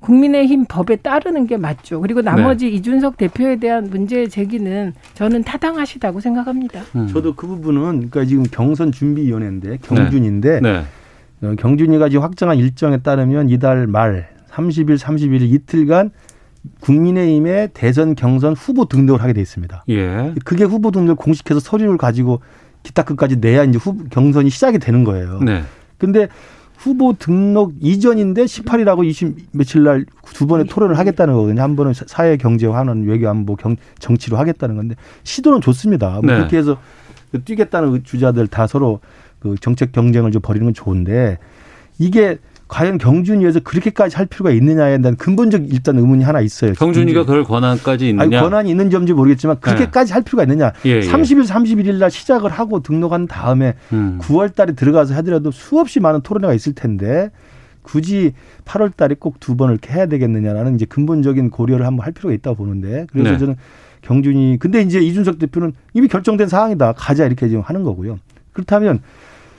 [0.00, 2.00] 국민의힘 법에 따르는 게 맞죠.
[2.00, 2.72] 그리고 나머지 네.
[2.72, 6.82] 이준석 대표에 대한 문제 제기는 저는 타당하시다고 생각합니다.
[6.94, 7.08] 음.
[7.08, 10.84] 저도 그 부분은 그러니까 지금 경선 준비위원회인데 경준인데 네.
[11.40, 11.48] 네.
[11.48, 16.10] 어, 경준이가 지금 확정한 일정에 따르면 이달 말 30일, 31일 이틀간
[16.80, 19.84] 국민의힘의 대선 경선 후보 등록을 하게 돼 있습니다.
[19.88, 20.34] 예.
[20.44, 22.40] 그게 후보 등록을 공식해서 서류를 가지고
[22.82, 25.40] 기타 끝까지 내야 이제 후 경선이 시작이 되는 거예요.
[25.40, 25.62] 네.
[25.96, 26.28] 근데
[26.88, 30.06] 후보 등록 이전인데 18일하고 20 며칠 날
[30.38, 31.60] 두 번의 토론을 하겠다는 거거든요.
[31.62, 36.12] 한 번은 사회 경제와 하는 외교 안보 경, 정치로 하겠다는 건데 시도는 좋습니다.
[36.12, 36.36] 뭐 네.
[36.36, 36.78] 그렇게 해서
[37.32, 39.00] 그 뛰겠다는 주자들 다 서로
[39.40, 41.38] 그 정책 경쟁을 좀 벌이는 건 좋은데
[41.98, 42.38] 이게
[42.68, 46.74] 과연 경준위에서 그렇게까지 할 필요가 있느냐에 대한 근본적 일단 의문이 하나 있어요.
[46.74, 48.22] 경준위가 그럴 권한까지 있느냐?
[48.22, 50.12] 아니, 권한이 있는 점인지 모르겠지만 그렇게까지 네.
[50.14, 50.72] 할 필요가 있느냐?
[50.84, 51.00] 예, 예.
[51.00, 54.18] 30일, 31일 날 시작을 하고 등록한 다음에 음.
[54.20, 57.30] 9월 달에 들어가서 하더라도 수없이 많은 토론회가 있을 텐데
[57.82, 58.34] 굳이
[58.66, 62.56] 8월 달에 꼭 두 번을 이렇게 해야 되겠느냐라는 이제 근본적인 고려를 한번 할 필요가 있다고
[62.56, 63.38] 보는데 그래서 네.
[63.38, 63.56] 저는
[64.02, 68.18] 경준이 근데 이제 이준석 대표는 이미 결정된 사항이다 가자 이렇게 지금 하는 거고요.
[68.52, 69.00] 그렇다면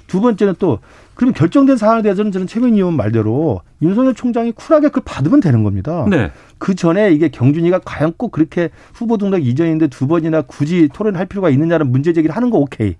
[0.09, 0.79] 두 번째는 또
[1.13, 6.05] 그럼 결정된 사안에 대해서는 저는 최근 의원 말대로 윤석열 총장이 쿨하게 그걸 받으면 되는 겁니다.
[6.09, 6.31] 네.
[6.57, 11.49] 그 전에 이게 경준이가 과연 꼭 그렇게 후보 등록 이전인데 두 번이나 굳이 토론할 필요가
[11.49, 12.95] 있느냐는 문제 제기를 하는 거 오케이.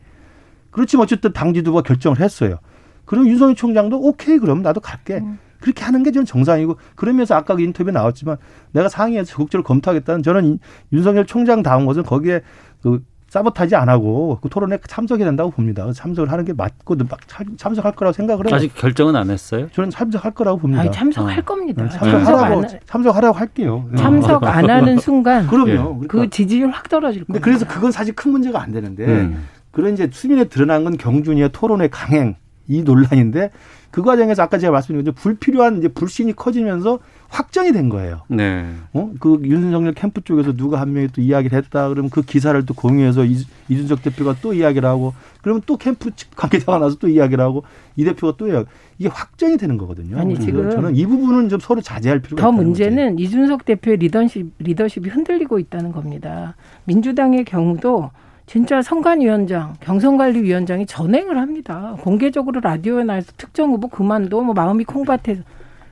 [0.70, 2.60] 그렇지만 어쨌든 당 지도부가 결정을 했어요.
[3.06, 5.16] 그럼 윤석열 총장도 오케이 그럼 나도 갈게.
[5.16, 5.40] 음.
[5.60, 8.38] 그렇게 하는 게 저는 정상이고 그러면서 아까 그 인터뷰에 나왔지만
[8.72, 10.60] 내가 상위에서 적극적으로 검토하겠다는 저는
[10.94, 12.42] 윤석열 총장 다운 것은 거기에
[12.82, 15.92] 그 사보타지 안 하고 그 토론에 참석해야 된다고 봅니다.
[15.92, 17.20] 참석을 하는 게 맞고 막
[17.58, 18.56] 참석할 거라고 생각을 해요.
[18.56, 19.68] 아직 결정은 안 했어요?
[19.72, 20.82] 저는 참석할 거라고 봅니다.
[20.82, 21.42] 아니, 참석할 어.
[21.44, 21.84] 겁니다.
[21.84, 23.88] 네, 참석하라고 참석, 참석하라고 할게요.
[23.92, 23.98] 네.
[23.98, 25.70] 참석 안 하는 순간 그럼요.
[25.70, 25.76] 예.
[25.76, 26.08] 그러니까.
[26.08, 27.44] 그 지지율 확 떨어질 겁니다.
[27.44, 29.48] 그래서 그건 사실 큰 문제가 안 되는데 음.
[29.72, 32.36] 그런 이제 수민에 드러난 건 경준이의 토론의 강행
[32.68, 33.52] 이 논란인데
[33.92, 38.22] 그 과정에서 아까 제가 말씀드린 것처럼 불필요한 이제 불신이 커지면서 확정이 된 거예요.
[38.28, 38.72] 네.
[38.94, 39.12] 어?
[39.20, 43.24] 그 윤석열 캠프 쪽에서 누가 한 명이 또 이야기를 했다 그러면 그 기사를 또 공유해서
[43.68, 47.64] 이준석 대표가 또 이야기를 하고 그러면 또 캠프 관계자가 나서 또 이야기를 하고
[47.96, 48.68] 이 대표가 또 이야기.
[48.98, 50.20] 이게 확정이 되는 거거든요.
[50.20, 53.24] 아니 지금 저는 이 부분은 좀 서로 자제할 필요가 더 문제는 거지.
[53.24, 56.56] 이준석 대표의 리더십 리더십이 흔들리고 있다는 겁니다.
[56.84, 58.12] 민주당의 경우도
[58.50, 61.96] 진짜 선관위원장, 경선관리위원장이 전행을 합니다.
[62.02, 65.44] 공개적으로 라디오에 나와서 특정 후보 그만둬, 뭐 마음이 콩밭에서.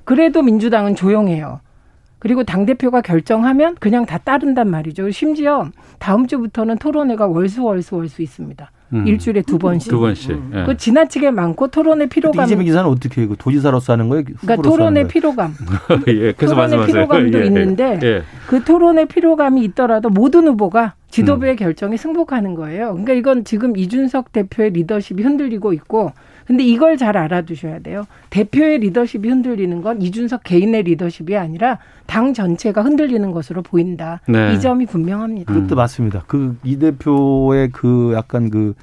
[0.04, 1.60] 그래도 민주당은 조용해요.
[2.28, 5.12] 그리고 당대표가 결정하면 그냥 다 따른단 말이죠.
[5.12, 8.70] 심지어 다음 주부터는 토론회가 월수 월수 월수 있습니다.
[8.92, 9.08] 음.
[9.08, 9.90] 일주일에 두 번씩.
[9.90, 10.32] 두 번씩.
[10.32, 10.52] 음.
[10.54, 10.64] 예.
[10.66, 12.44] 그 지나치게 많고 토론의 피로감.
[12.44, 13.34] 이재명 기사는 어떻게 해요?
[13.38, 14.26] 도지사로서 하는 거예요?
[14.42, 15.54] 그러니까 토론의 피로감.
[16.08, 16.94] 예, 계속 토론의 말씀하세요.
[16.94, 18.24] 피로감도 예, 예, 있는데 예.
[18.48, 21.56] 그 토론의 피로감이 있더라도 모든 후보가 지도부의 음.
[21.56, 22.88] 결정에 승복하는 거예요.
[22.90, 26.12] 그러니까 이건 지금 이준석 대표의 리더십이 흔들리고 있고
[26.48, 28.06] 근데 이걸 잘 알아두셔야 돼요.
[28.30, 34.22] 대표의 리더십이 흔들리는 건 이준석 개인의 리더십이 아니라 당 전체가 흔들리는 것으로 보인다.
[34.28, 34.54] 네.
[34.54, 35.54] 이 점이 분명합니다.
[35.54, 36.24] 그것도 맞습니다.
[36.26, 38.74] 그 이 대표의 그 약간 그,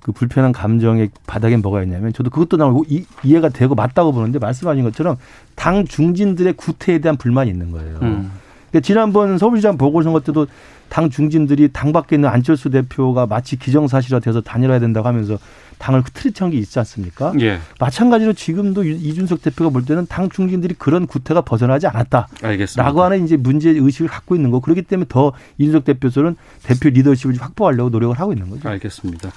[0.00, 4.84] 그 불편한 감정의 바닥에 뭐가 있냐면 저도 그것도 나오고 이, 이해가 되고 맞다고 보는데 말씀하신
[4.84, 5.16] 것처럼
[5.54, 7.98] 당 중진들의 구태에 대한 불만이 있는 거예요.
[8.02, 8.32] 음.
[8.70, 10.46] 그러니까 지난번 서울시장 보궐선거 때도
[10.88, 15.38] 당 중진들이 당 밖에 있는 안철수 대표가 마치 기정사실화 돼서 다녀야 된다고 하면서
[15.82, 17.32] 당을 흐트리친 게 있지 않습니까?
[17.40, 17.58] 예.
[17.80, 22.28] 마찬가지로 지금도 이준석 대표가 볼 때는 당 중진들이 그런 구태가 벗어나지 않았다.
[22.40, 22.84] 알겠습니다.
[22.84, 24.60] 라고 하는 이제 문제 의식을 갖고 있는 거.
[24.60, 28.68] 그렇기 때문에 더 이준석 대표는 대표 리더십을 확보하려고 노력을 하고 있는 거죠.
[28.68, 29.30] 알겠습니다.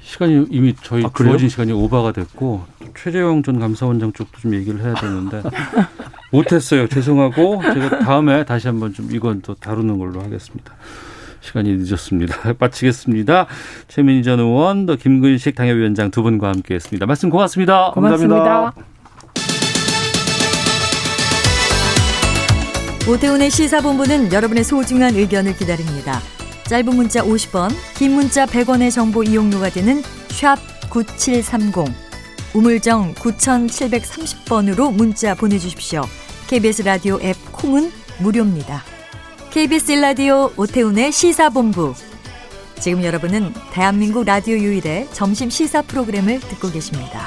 [0.00, 2.64] 시간이 이미 저희 아, 주어진 시간이 오버가 됐고
[2.96, 5.42] 최재형 전 감사원장 쪽도 좀 얘기를 해야 되는데
[6.30, 6.86] 못했어요.
[6.86, 10.72] 죄송하고 제가 다음에 다시 한번 좀 이건 또 다루는 걸로 하겠습니다.
[11.46, 12.54] 시간이 늦었습니다.
[12.58, 13.46] 마치겠습니다.
[13.88, 17.06] 최민희 전 의원, 또 김근식 당협위원장 두 분과 함께했습니다.
[17.06, 17.92] 말씀 고맙습니다.
[17.92, 18.34] 고맙습니다.
[18.34, 18.96] 감사합니다.
[23.08, 26.18] 오태훈의 시사본부는 여러분의 소중한 의견을 기다립니다.
[26.64, 30.56] 짧은 문자 50원, 긴 문자 100원의 정보 이용료가 되는 샵
[30.90, 31.84] 9730,
[32.54, 36.02] 우물정 9730번으로 문자 보내주십시오.
[36.48, 38.95] KBS 라디오 앱 콩은 무료입니다.
[39.56, 41.94] KBS 라디오 오태훈의 시사본부.
[42.74, 47.20] 지금 여러분은 대한민국 라디오 유일의 점심 시사 프로그램을 듣고 계십니다.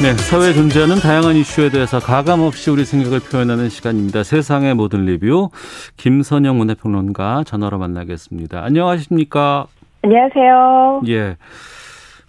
[0.00, 4.22] 네, 사회에 존재하는 다양한 이슈에 대해서 가감 없이 우리 생각을 표현하는 시간입니다.
[4.22, 5.50] 세상의 모든 리뷰
[5.98, 8.64] 김선영 문화평론가 전화로 만나겠습니다.
[8.64, 9.66] 안녕하십니까?
[10.00, 11.02] 안녕하세요.
[11.08, 11.36] 예.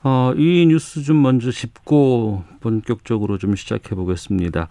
[0.03, 4.67] 어, 이 뉴스 좀 먼저 짚고 본격적으로 좀 시작해 보겠습니다.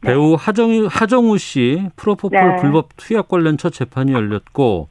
[0.00, 0.08] 네.
[0.08, 2.56] 배우 하정 하정우 씨 프로포폴 네.
[2.60, 4.88] 불법 투약 관련 첫 재판이 열렸고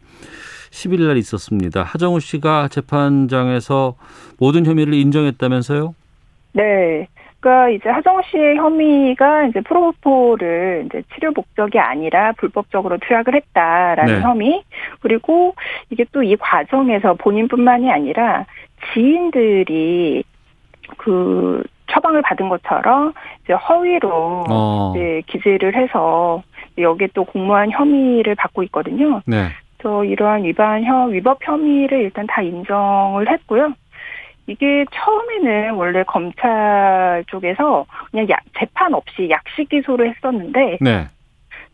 [0.72, 1.84] 10일 날 있었습니다.
[1.84, 3.96] 하정우 씨가 재판장에서
[4.38, 5.96] 모든 혐의를 인정했다면서요?
[6.54, 7.08] 네.
[7.42, 14.22] 그러니까 이제 하정우 씨의 혐의가 이제 프로포폴을 이제 치료 목적이 아니라 불법적으로 투약을 했다라는 네.
[14.22, 14.64] 혐의
[15.02, 15.56] 그리고
[15.89, 18.46] 이게 또 이 과정에서 본인뿐만이 아니라
[18.94, 20.24] 지인들이
[20.98, 23.14] 그 처방을 받은 것처럼
[23.44, 24.94] 이제 허위로 어.
[24.96, 26.44] 이제 기재를 해서
[26.78, 29.22] 여기에 또 공무원 혐의를 받고 있거든요.
[29.26, 29.48] 네.
[29.80, 33.74] 또 이러한 위반 혐 위법 혐의를 일단 다 인정을 했고요.
[34.52, 41.08] 이게 처음에는 원래 검찰 쪽에서 그냥 야, 재판 없이 약식 기소를 했었는데 네.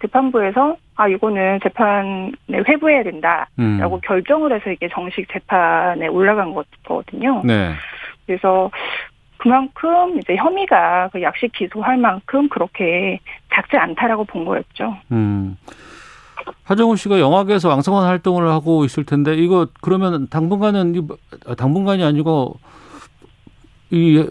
[0.01, 4.01] 재판부에서 아 이거는 재판에 회부해야 된다라고 음.
[4.03, 7.41] 결정을 해서 이게 정식 재판에 올라간 거거든요.
[7.43, 7.73] 네.
[8.25, 8.69] 그래서
[9.37, 13.19] 그만큼 이제 혐의가 그 약식 기소할 만큼 그렇게
[13.53, 14.97] 작지 않다라고 본 거였죠.
[15.11, 15.57] 음.
[16.63, 21.07] 하정우 씨가 영화계에서 왕성한 활동을 하고 있을 텐데 이거 그러면 당분간은
[21.57, 22.55] 당분간이 아니고
[23.89, 24.27] 이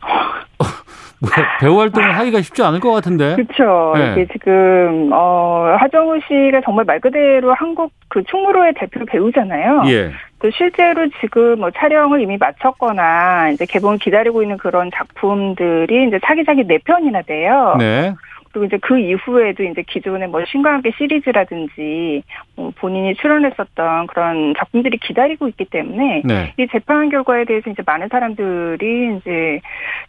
[1.20, 3.34] 뭐 배우 활동을 하기가 쉽지 않을 것 같은데.
[3.34, 3.92] 그렇죠.
[3.96, 4.12] 네.
[4.12, 9.82] 이게 지금 어 하정우 씨가 정말 말 그대로 한국 그 충무로의 대표 배우잖아요.
[9.86, 10.12] 예.
[10.40, 16.64] 또 실제로 지금 뭐 촬영을 이미 마쳤거나 이제 개봉을 기다리고 있는 그런 작품들이 이제 차기작이
[16.68, 17.74] 네 편이나 돼요.
[17.78, 18.14] 네.
[18.58, 22.22] 그리고 이제 그 이후에도 이제 기존의 뭐 신과 함께 시리즈라든지
[22.56, 26.54] 뭐 본인이 출연했었던 그런 작품들이 기다리고 있기 때문에 네.
[26.58, 29.60] 이 재판 결과에 대해서 이제 많은 사람들이 이제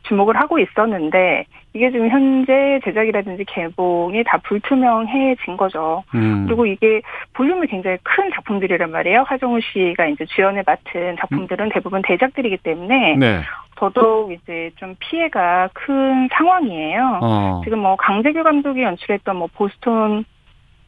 [0.09, 6.03] 주목을 하고 있었는데 이게 지금 현재 제작이라든지 개봉이 다 불투명해진 거죠.
[6.15, 6.45] 음.
[6.47, 7.01] 그리고 이게
[7.33, 9.23] 볼륨이 굉장히 큰 작품들이란 말이에요.
[9.27, 11.69] 하정우 씨가 이제 주연을 맡은 작품들은 음.
[11.71, 13.41] 대부분 대작들이기 때문에 네.
[13.75, 17.19] 더더욱 이제 좀 피해가 큰 상황이에요.
[17.21, 17.61] 어.
[17.63, 20.25] 지금 뭐 강재규 감독이 연출했던 뭐 보스톤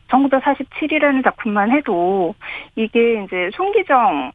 [0.09, 2.35] 1947이라는 작품만 해도
[2.75, 4.31] 이게 이제 송기정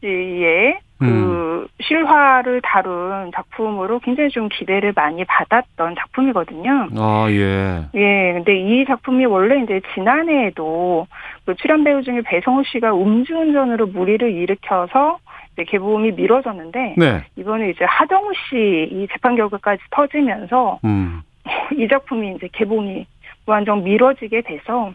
[0.00, 1.66] 씨의 그 음.
[1.82, 6.88] 실화를 다룬 작품으로 굉장히 좀 기대를 많이 받았던 작품이거든요.
[6.96, 7.84] 아, 예.
[7.94, 11.06] 예, 근데 이 작품이 원래 이제 지난해에도
[11.44, 15.18] 그 출연 배우 중에 배성우 씨가 음주운전으로 무리를 일으켜서
[15.52, 17.24] 이제 개봉이 미뤄졌는데 네.
[17.36, 21.22] 이번에 이제 하정우 씨 이 재판 결과까지 터지면서 음.
[21.76, 23.06] 이 작품이 이제 개봉이
[23.46, 24.92] 완전 미뤄지게 돼서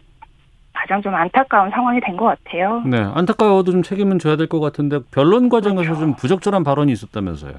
[0.73, 2.81] 가장 좀 안타까운 상황이 된 것 같아요.
[2.85, 5.99] 네, 안타까워도 좀 책임은 져야 될 것 같은데 변론 과정에서 그렇죠.
[5.99, 7.53] 좀 부적절한 발언이 있었다면서요.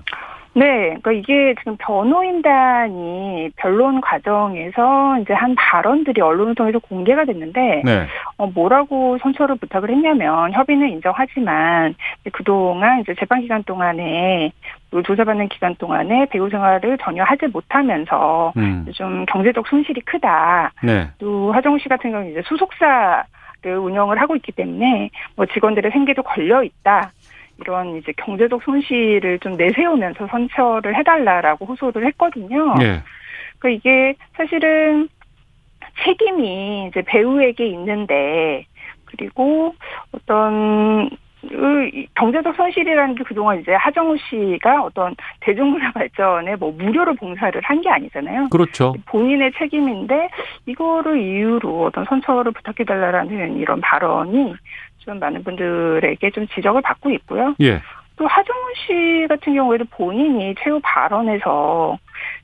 [0.55, 8.07] 네, 그러니까 이게 지금 변호인단이 변론 과정에서 이제 한 발언들이 언론을 통해서 공개가 됐는데, 네.
[8.37, 11.95] 어, 뭐라고 선처를 부탁을 했냐면 협의는 인정하지만
[12.33, 14.53] 그동안 이제 재판 기간 동안에
[15.05, 18.87] 조사받는 기간 동안에 배우 생활을 전혀 하지 못하면서 음.
[18.93, 20.73] 좀 경제적 손실이 크다.
[20.83, 21.09] 네.
[21.19, 26.63] 또 하정우 씨 같은 경우는 이제 소속사를 운영을 하고 있기 때문에 뭐 직원들의 생계도 걸려
[26.63, 27.11] 있다.
[27.61, 32.75] 이런 이제 경제적 손실을 좀 내세우면서 선처를 해달라라고 호소를 했거든요.
[32.75, 33.03] 네.
[33.59, 35.09] 그 이게 사실은
[36.05, 38.67] 책임이 이제 배우에게 있는데
[39.05, 39.75] 그리고
[40.13, 41.11] 어떤
[42.15, 47.91] 경제적 손실이라는 게 그동안 이제 하정우 씨가 어떤 대중문화 발전에 뭐 무료로 봉사를 한 게
[47.91, 48.49] 아니잖아요.
[48.51, 48.95] 그렇죠.
[49.07, 50.29] 본인의 책임인데
[50.67, 54.55] 이거를 이유로 어떤 선처를 부탁해달라는 이런 발언이
[54.99, 57.57] 좀 많은 분들에게 좀 지적을 받고 있고요.
[57.61, 57.81] 예.
[58.17, 61.99] 또 하정우 씨 같은 경우에도 본인이 최후 발언에서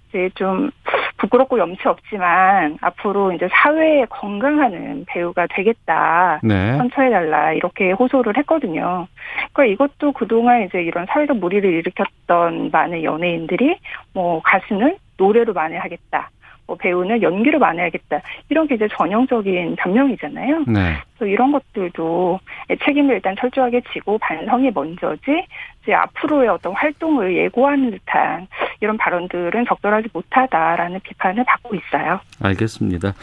[0.09, 0.71] 이제 좀
[1.19, 6.41] 부끄럽고 염치 없지만 앞으로 이제 사회에 건강하는 배우가 되겠다.
[6.43, 6.77] 네.
[6.77, 7.53] 선처해달라.
[7.53, 9.07] 이렇게 호소를 했거든요.
[9.53, 13.79] 그러니까 이것도 그동안 이제 이런 사회적 무리를 일으켰던 많은 연예인들이
[14.15, 16.31] 뭐 가수는 노래로 만회하겠다.
[16.69, 18.21] 뭐 배우는 연기를 만회하겠다.
[18.51, 20.65] 이런 게 이제 전형적인 변명이잖아요.
[20.69, 20.99] 네.
[21.17, 22.39] 그래서 이런 것들도
[22.85, 25.47] 책임을 일단 철저하게 지고 반성이 먼저지
[25.83, 28.47] 이제 앞으로의 어떤 활동을 예고하는 듯한
[28.83, 32.21] 이런 발언들은 적절하지 못하다라는 비판을 받고 있어요.
[32.43, 33.15] 알겠습니다.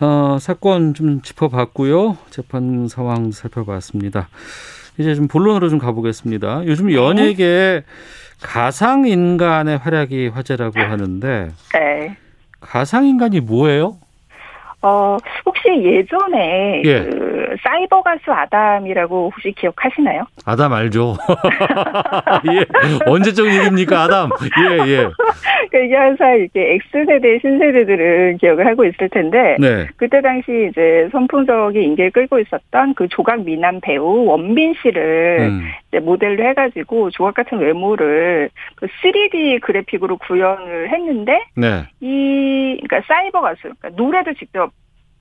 [0.00, 2.18] 어, 사건 좀 짚어봤고요.
[2.28, 4.28] 재판 상황 살펴봤습니다.
[4.98, 6.66] 이제 좀 본론으로 좀 가보겠습니다.
[6.66, 7.82] 요즘 연예계
[8.42, 12.16] 가상 인간의 활약이 화제라고 하는데 네.
[12.64, 13.98] 가상인간이 뭐예요?
[14.84, 15.16] 어,
[15.46, 17.04] 혹시 예전에 예.
[17.04, 20.24] 그 사이버 가수 아담이라고 혹시 기억하시나요?
[20.44, 21.16] 아담 알죠.
[22.52, 22.66] 예.
[23.06, 24.28] 언제적 일입니까, 아담?
[24.58, 25.08] 예, 예.
[25.70, 29.88] 그러니까 이게 항상 이렇게 X세대, 신세대들은 기억을 하고 있을 텐데, 네.
[29.96, 35.70] 그때 당시 이제 선풍적인 인기를 끌고 있었던 그 조각 미남 배우 원빈 씨를 음.
[35.88, 41.84] 이제 모델로 해가지고 조각 같은 외모를 그 3D 그래픽으로 구현을 했는데, 네.
[42.00, 44.73] 이, 그러니까 사이버 가수, 그러니까 노래도 직접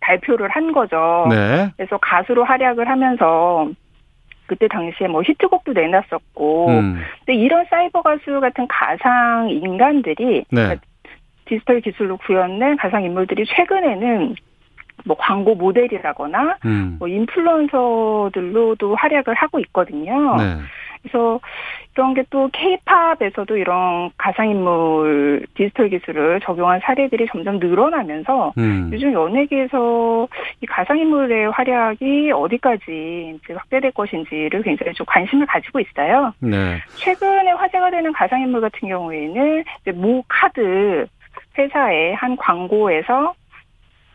[0.04, 1.28] 발표를 한 거죠.
[1.30, 1.72] 네.
[1.78, 3.70] 그래서 가수로 활약을 하면서
[4.46, 7.02] 그때 당시에 뭐 히트곡도 내놨었고, 음.
[7.26, 10.78] 근데 이런 사이버 가수 같은 가상 인간들이 네.
[11.46, 14.36] 디지털 기술로 구현된 가상 인물들이 최근에는
[15.06, 16.98] 뭐 광고 모델이라거나 음.
[17.00, 20.36] 뭐 인플루언서들로도 활약을 하고 있거든요.
[20.38, 20.58] 네.
[21.04, 21.40] 그래서
[21.94, 28.90] 이런 게 또 케이팝에서도 이런 가상인물 디지털 기술을 적용한 사례들이 점점 늘어나면서 음.
[28.92, 30.28] 요즘 연예계에서
[30.62, 36.34] 이 가상인물의 활약이 어디까지 이제 확대될 것인지를 굉장히 좀 관심을 가지고 있어요.
[36.40, 36.82] 네.
[36.96, 41.06] 최근에 화제가 되는 가상인물 같은 경우에는 이제 모 카드
[41.56, 43.36] 회사의 한 광고에서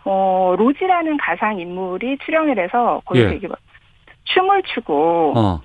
[0.05, 3.37] 어, 로지라는 가상 인물이 출연을 해서 거기서 예.
[3.37, 3.47] 이게
[4.25, 5.61] 춤을 추고 어.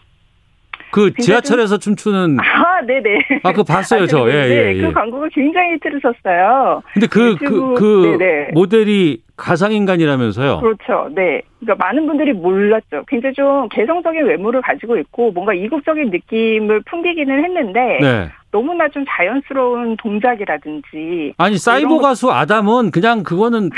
[0.94, 3.42] 그 지하철에서 춤추는 아, 네네.
[3.42, 4.30] 아, 그거 봤어요, 저.
[4.30, 4.82] 예, 네, 예, 예.
[4.82, 8.18] 그 광고가 굉장히 었어요 근데 그, 그, 그
[8.54, 10.60] 모델이 가상 인간이라면서요?
[10.60, 11.10] 그렇죠.
[11.16, 11.42] 네.
[11.60, 13.04] 그러니까 많은 분들이 몰랐죠.
[13.08, 18.30] 굉장히 좀 개성적인 외모를 가지고 있고 뭔가 이국적인 느낌을 풍기기는 했는데 네.
[18.54, 23.72] 너무나 좀 자연스러운 동작이라든지 아니 사이버 가수 아담은 그냥 그거는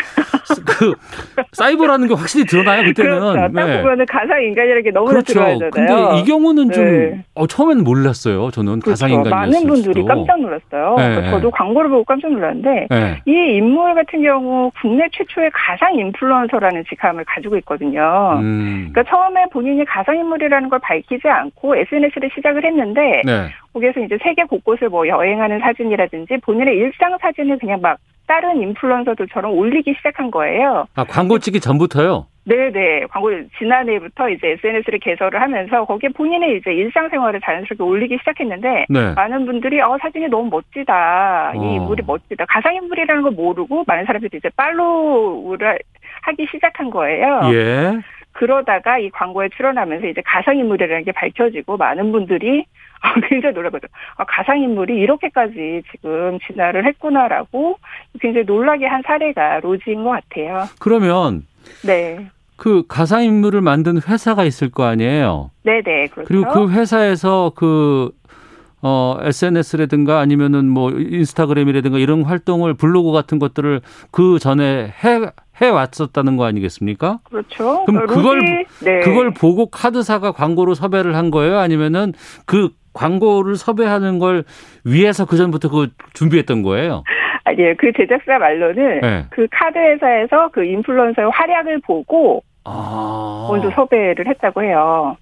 [0.66, 0.94] 그
[1.54, 3.54] 사이버라는 게 확실히 드러나요 그때는 그렇죠.
[3.56, 3.82] 딱 네.
[3.82, 5.34] 보면은 가상 인간이라는 게 너무나 그렇죠.
[5.34, 5.70] 드러나잖아요.
[5.72, 7.24] 근데 이 경우는 좀 네.
[7.36, 8.52] 어, 처음에는 몰랐어요.
[8.52, 8.92] 저는 그렇죠.
[8.92, 9.40] 가상 인간이었어요.
[9.40, 10.96] 많은 분들이 깜짝 놀랐어요.
[10.98, 11.32] 네.
[11.32, 13.22] 저도 광고를 보고 깜짝 놀랐는데 네.
[13.26, 18.40] 이 인물 같은 경우 국내 최초의 가상 인플루언서라는 직함을 가지고 있거든요.
[18.42, 18.90] 음.
[18.92, 23.48] 그러니까 처음에 본인이 가상 인물이라는 걸 밝히지 않고 SNS를 시작을 했는데 네.
[23.76, 29.94] 거기에서 이제 세계 곳곳을 뭐 여행하는 사진이라든지 본인의 일상 사진을 그냥 막 다른 인플루언서들처럼 올리기
[29.98, 30.86] 시작한 거예요.
[30.96, 32.26] 아 광고 찍기 전부터요?
[32.46, 39.14] 네네 광고 지난해부터 이제 SNS를 개설을 하면서 거기에 본인의 이제 일상생활을 자연스럽게 올리기 시작했는데 네.
[39.14, 41.76] 많은 분들이 어 사진이 너무 멋지다 이 어.
[41.76, 45.80] 인물이 멋지다 가상인물이라는 걸 모르고 많은 사람들이 이제 팔로우를
[46.22, 47.42] 하기 시작한 거예요.
[47.54, 48.00] 예.
[48.36, 52.66] 그러다가 이 광고에 출연하면서 이제 가상인물이라는 게 밝혀지고 많은 분들이
[53.30, 53.90] 굉장히 놀라거든요.
[54.18, 57.78] 아, 가상인물이 이렇게까지 지금 진화를 했구나라고
[58.20, 60.66] 굉장히 놀라게 한 사례가 로지인 것 같아요.
[60.80, 61.46] 그러면
[61.86, 62.28] 네.
[62.58, 65.52] 그 가상인물을 만든 회사가 있을 거 아니에요?
[65.64, 66.28] 네네, 그렇죠.
[66.28, 68.12] 그리고 그 회사에서 그
[68.82, 73.82] 어, SNS라든가 아니면은 뭐 인스타그램이라든가 이런 활동을 블로그 같은 것들을
[74.12, 75.22] 그 전에 해,
[75.62, 77.20] 해 왔었다는 거 아니겠습니까?
[77.24, 77.86] 그렇죠.
[77.86, 79.00] 그럼 그걸 네.
[79.02, 81.60] 그걸 보고 카드사가 광고로 섭외를 한 거예요?
[81.60, 82.14] 아니면은
[82.46, 84.44] 그 광고를 섭외하는 걸
[84.84, 87.04] 위해서 그 전부터 그 준비했던 거예요?
[87.44, 87.76] 아니에요.
[87.78, 89.26] 그 제작사 말로는 네.
[89.30, 93.48] 그 카드 회사에서 그 인플루언서의 활약을 보고 아.
[93.50, 95.18] 먼저 섭외를 했다고 해요.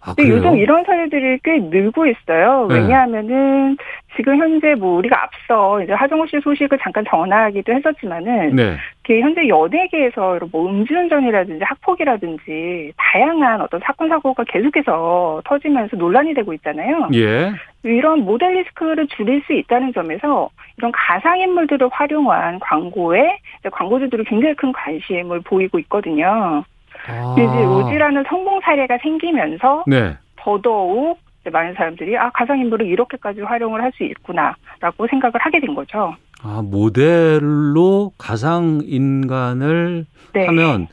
[0.00, 2.66] 아, 근데 요즘 이런 사례들이 꽤 늘고 있어요.
[2.68, 2.76] 네.
[2.76, 3.76] 왜냐하면은
[4.16, 8.76] 지금 현재 뭐 우리가 앞서 이제 하정우 씨 소식을 잠깐 전하기도 했었지만은 네.
[9.04, 17.08] 그 현재 연예계에서 뭐 음주운전이라든지 학폭이라든지 다양한 어떤 사건 사고가 계속해서 터지면서 논란이 되고 있잖아요.
[17.14, 17.52] 예.
[17.84, 23.38] 이런 모델 리스크를 줄일 수 있다는 점에서 이런 가상 인물들을 활용한 광고에
[23.70, 26.64] 광고주들이 굉장히 큰 관심을 보이고 있거든요.
[27.06, 27.34] 아.
[27.38, 30.16] 이제 로지라는 성공 사례가 생기면서 네.
[30.36, 31.18] 더더욱
[31.50, 36.14] 많은 사람들이 아 가상인물을 이렇게까지 활용을 할 수 있구나라고 생각을 하게 된 거죠.
[36.42, 40.46] 아 모델로 가상 인간을 네.
[40.46, 40.86] 하면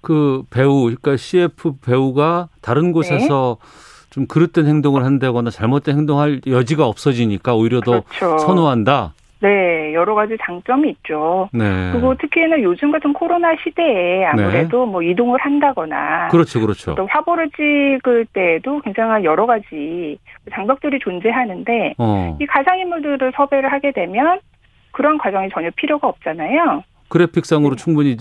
[0.00, 4.08] 그 배우 그러니까 CF 배우가 다른 곳에서 네.
[4.10, 8.38] 좀 그릇된 행동을 한다거나 잘못된 행동할 여지가 없어지니까 오히려 더 그렇죠.
[8.38, 9.14] 선호한다.
[9.42, 11.48] 네, 여러 가지 장점이 있죠.
[11.52, 11.90] 네.
[11.90, 14.92] 그리고 특히나 요즘 같은 코로나 시대에 아무래도 네.
[14.92, 16.28] 뭐 이동을 한다거나.
[16.28, 16.94] 그렇죠, 그렇죠.
[16.94, 20.16] 또 화보를 찍을 때에도 굉장히 여러 가지
[20.52, 22.38] 장벽들이 존재하는데, 어.
[22.40, 24.38] 이 가상인물들을 섭외를 하게 되면
[24.92, 26.84] 그런 과정이 전혀 필요가 없잖아요.
[27.08, 27.82] 그래픽상으로 네.
[27.82, 28.16] 충분히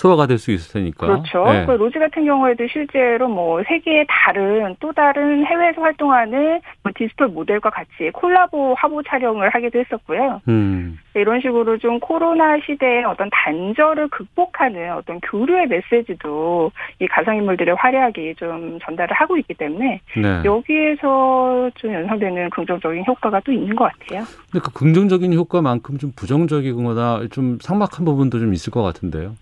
[0.00, 1.06] 소화가 될 수 있을 테니까.
[1.06, 1.44] 그렇죠.
[1.44, 1.66] 네.
[1.66, 7.68] 그 로지 같은 경우에도 실제로 뭐 세계의 다른 또 다른 해외에서 활동하는 뭐 디지털 모델과
[7.68, 10.40] 같이 콜라보 화보 촬영을 하기도 했었고요.
[10.48, 10.98] 음.
[11.14, 18.78] 이런 식으로 좀 코로나 시대의 어떤 단절을 극복하는 어떤 교류의 메시지도 이 가상인물들의 화려하게 좀
[18.82, 20.42] 전달을 하고 있기 때문에 네.
[20.44, 24.24] 여기에서 좀 연상되는 긍정적인 효과가 또 있는 것 같아요.
[24.50, 29.34] 근데 그 긍정적인 효과만큼 좀 부정적이거나 좀 상막한 부분도 좀 있을 것 같은데요.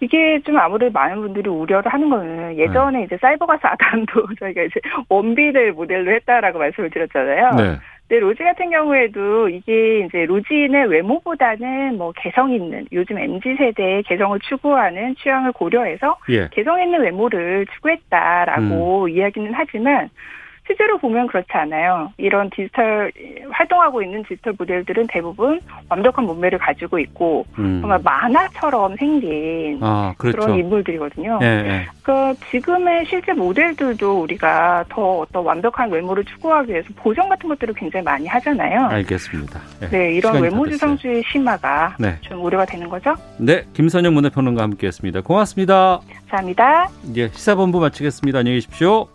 [0.00, 3.04] 이게 좀 아무래도 많은 분들이 우려를 하는 거는 예전에 네.
[3.04, 7.50] 이제 사이버가스 아담도 저희가 이제 원비를 모델로 했다라고 말씀을 드렸잖아요.
[7.56, 7.78] 네.
[8.08, 14.38] 근데 로지 같은 경우에도 이게 이제 로지는 외모보다는 뭐 개성 있는 요즘 mz 세대의 개성을
[14.40, 16.48] 추구하는 취향을 고려해서 예.
[16.50, 19.08] 개성 있는 외모를 추구했다라고 음.
[19.10, 20.08] 이야기는 하지만
[20.68, 22.12] 실제로 보면 그렇지 않아요.
[22.18, 23.10] 이런 디지털
[23.50, 27.78] 활동하고 있는 디지털 모델들은 대부분 완벽한 몸매를 가지고 있고 음.
[27.80, 30.38] 정말 만화처럼 생긴 아, 그렇죠.
[30.38, 31.38] 그런 인물들이거든요.
[31.40, 31.86] 예, 예.
[32.02, 38.04] 그러니까 지금의 실제 모델들도 우리가 더 어떤 완벽한 외모를 추구하기 위해서 보정 같은 것들을 굉장히
[38.04, 38.88] 많이 하잖아요.
[38.88, 39.60] 알겠습니다.
[39.82, 39.88] 예.
[39.88, 42.16] 네, 이런 외모지상주의 심화가 네.
[42.20, 43.14] 좀 우려가 되는 거죠.
[43.38, 45.22] 네, 김선영 문화평론가 함께했습니다.
[45.22, 46.00] 고맙습니다.
[46.28, 46.88] 감사합니다.
[47.16, 48.40] 예, 시사본부 마치겠습니다.
[48.40, 49.08] 안녕히 계십시오.